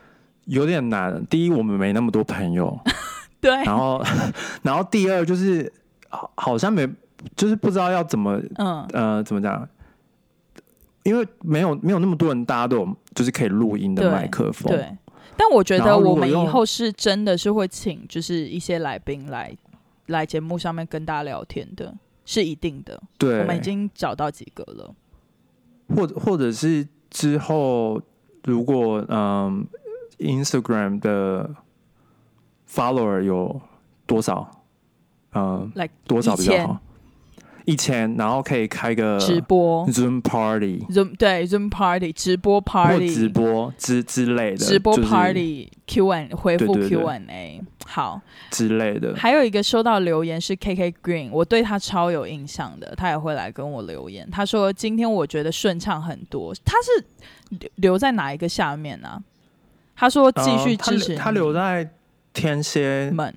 [0.45, 1.25] 有点难。
[1.27, 2.79] 第一，我们没那么多朋友，
[3.41, 3.51] 对。
[3.63, 4.03] 然后，
[4.63, 5.71] 然后第二就是
[6.09, 6.87] 好，好像没，
[7.35, 9.67] 就是不知道要怎么，嗯呃，怎么讲？
[11.03, 14.71] 因为没有没有那么多人，大家都有就是可以录音的麦克风。
[14.71, 14.95] 对。
[15.37, 19.55] 但我觉得我们以后是真的是会请，就是一些来宾来
[20.07, 21.93] 来节目上面跟大家聊天的，
[22.25, 23.01] 是一定的。
[23.17, 23.41] 对。
[23.41, 24.95] 我们已经找到几个了，
[25.95, 26.87] 或者或者是。
[27.15, 28.01] 之后，
[28.43, 29.65] 如果嗯
[30.19, 31.49] ，Instagram 的
[32.69, 33.61] follower 有
[34.05, 34.45] 多少？
[35.33, 35.71] 嗯，
[36.05, 36.79] 多少比较好？
[37.65, 47.61] 一千，然后可以开个直播 Zoom Party，Zoom 对 Zoom Party 直播 Party 直播之之类的直播 Party Q and 回复 Q and A
[47.85, 49.15] 好之类的。
[49.15, 54.29] 还有一个收到留言是 K K Green，我对他超有印象的，他也会来跟我留言。
[54.29, 56.53] 他说今天我觉得顺畅很多。
[56.63, 57.05] 他是
[57.49, 59.23] 留留在哪一个下面呢？
[59.95, 61.89] 他说继续支持他留在
[62.33, 63.33] 天蝎们。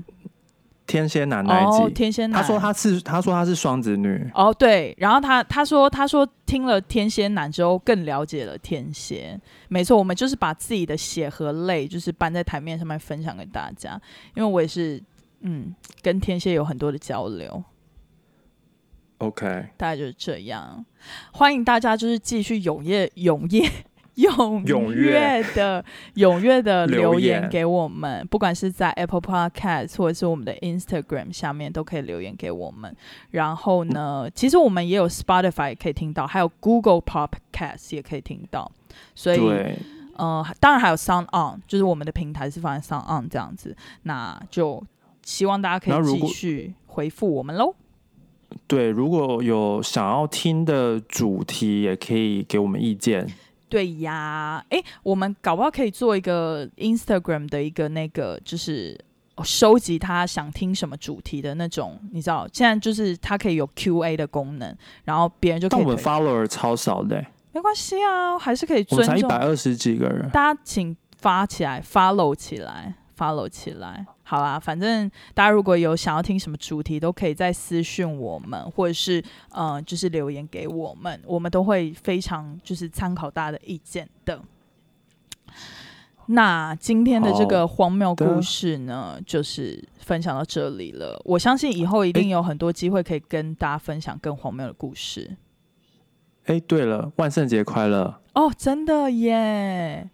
[0.88, 14.00] 天蝎男那一集，哦，天蝎男，他说他是他说他是双子女，哦，对，然后他他说他说听了天蝎男之后更了解了天蝎，没错，我们就是把自己的血和泪就是搬在台面上面分享给大家，
[14.34, 15.00] 因为我也是
[15.42, 17.62] 嗯跟天蝎有很多的交流
[19.18, 20.84] ，OK，大概就是这样，
[21.32, 23.70] 欢迎大家就是继续踊跃踊跃。
[24.18, 25.84] 踊踊跃跃的
[26.16, 32.94] 踊跃的留留言言给我们，不管是在 Apple Podcast 或者是我们的 Instagram 下面都可以留言给我们。
[33.30, 38.70] 然后呢，其实我们也有 Spotify 也可以听到，还有 Google Podcast 也可以听到。
[39.14, 39.78] 所以对，
[40.16, 43.76] 呃，当然还有 Sound On，就是我们的平台是放在 Sound On 这样子。
[44.02, 44.82] 那就
[45.24, 47.74] 希望大家可以继续回复我们喽。
[48.66, 53.24] 对，如果有想要听的主题，也可以给我们意见。
[53.68, 58.98] 对呀，诶，我们搞不好可以做一个 Instagram 的一个那个，就是
[59.36, 70.28] 哦收集他想听什么主题的那种，你知道，现在就是它可以有 Q&A 的功能，然后别人就可但我们 follower 超少的、没关系啊，还是可以我们才一百二十几个人。
[70.30, 74.06] 大家，请发起来，follow 起来，follow 起来。
[74.30, 84.38] 好啦，反正大家如果有想要听什么主题，都可以在私讯我们，或者是呃，就是留言给我们，我们都会非常就是参考大家的意见的。
[86.26, 91.18] 那今天的这个荒谬故事呢，就是分享到这里了。
[91.24, 95.38] 我相信以后一定有很多机会可以跟大家分享更荒谬的故事。
[96.44, 98.20] 哎、对了，万圣节快乐！
[98.34, 100.10] 哦，真的耶，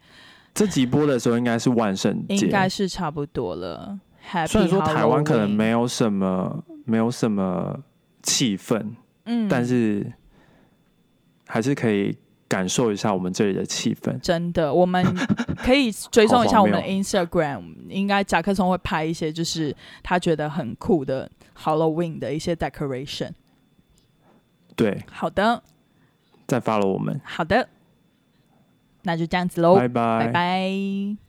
[0.54, 3.98] 这集播的时候应该是万圣节，应该是差不多了。
[4.30, 7.80] Happy 虽然说台湾可能没有什么没有什么
[8.22, 8.94] 气氛，
[9.24, 10.12] 嗯，但是
[11.46, 14.18] 还是可以感受一下我们这里的气氛。
[14.20, 15.04] 真的，我们
[15.56, 21.28] 可以追踪一下我们的 Instagram，应该甲克松会拍一些就是他觉得很酷的
[21.58, 23.32] Halloween 的一些 decoration。
[24.76, 25.62] 对，好的，
[26.46, 27.68] 再 follow 我们，好的，
[29.04, 30.18] 那就这样子喽，拜拜。
[30.26, 31.23] 拜拜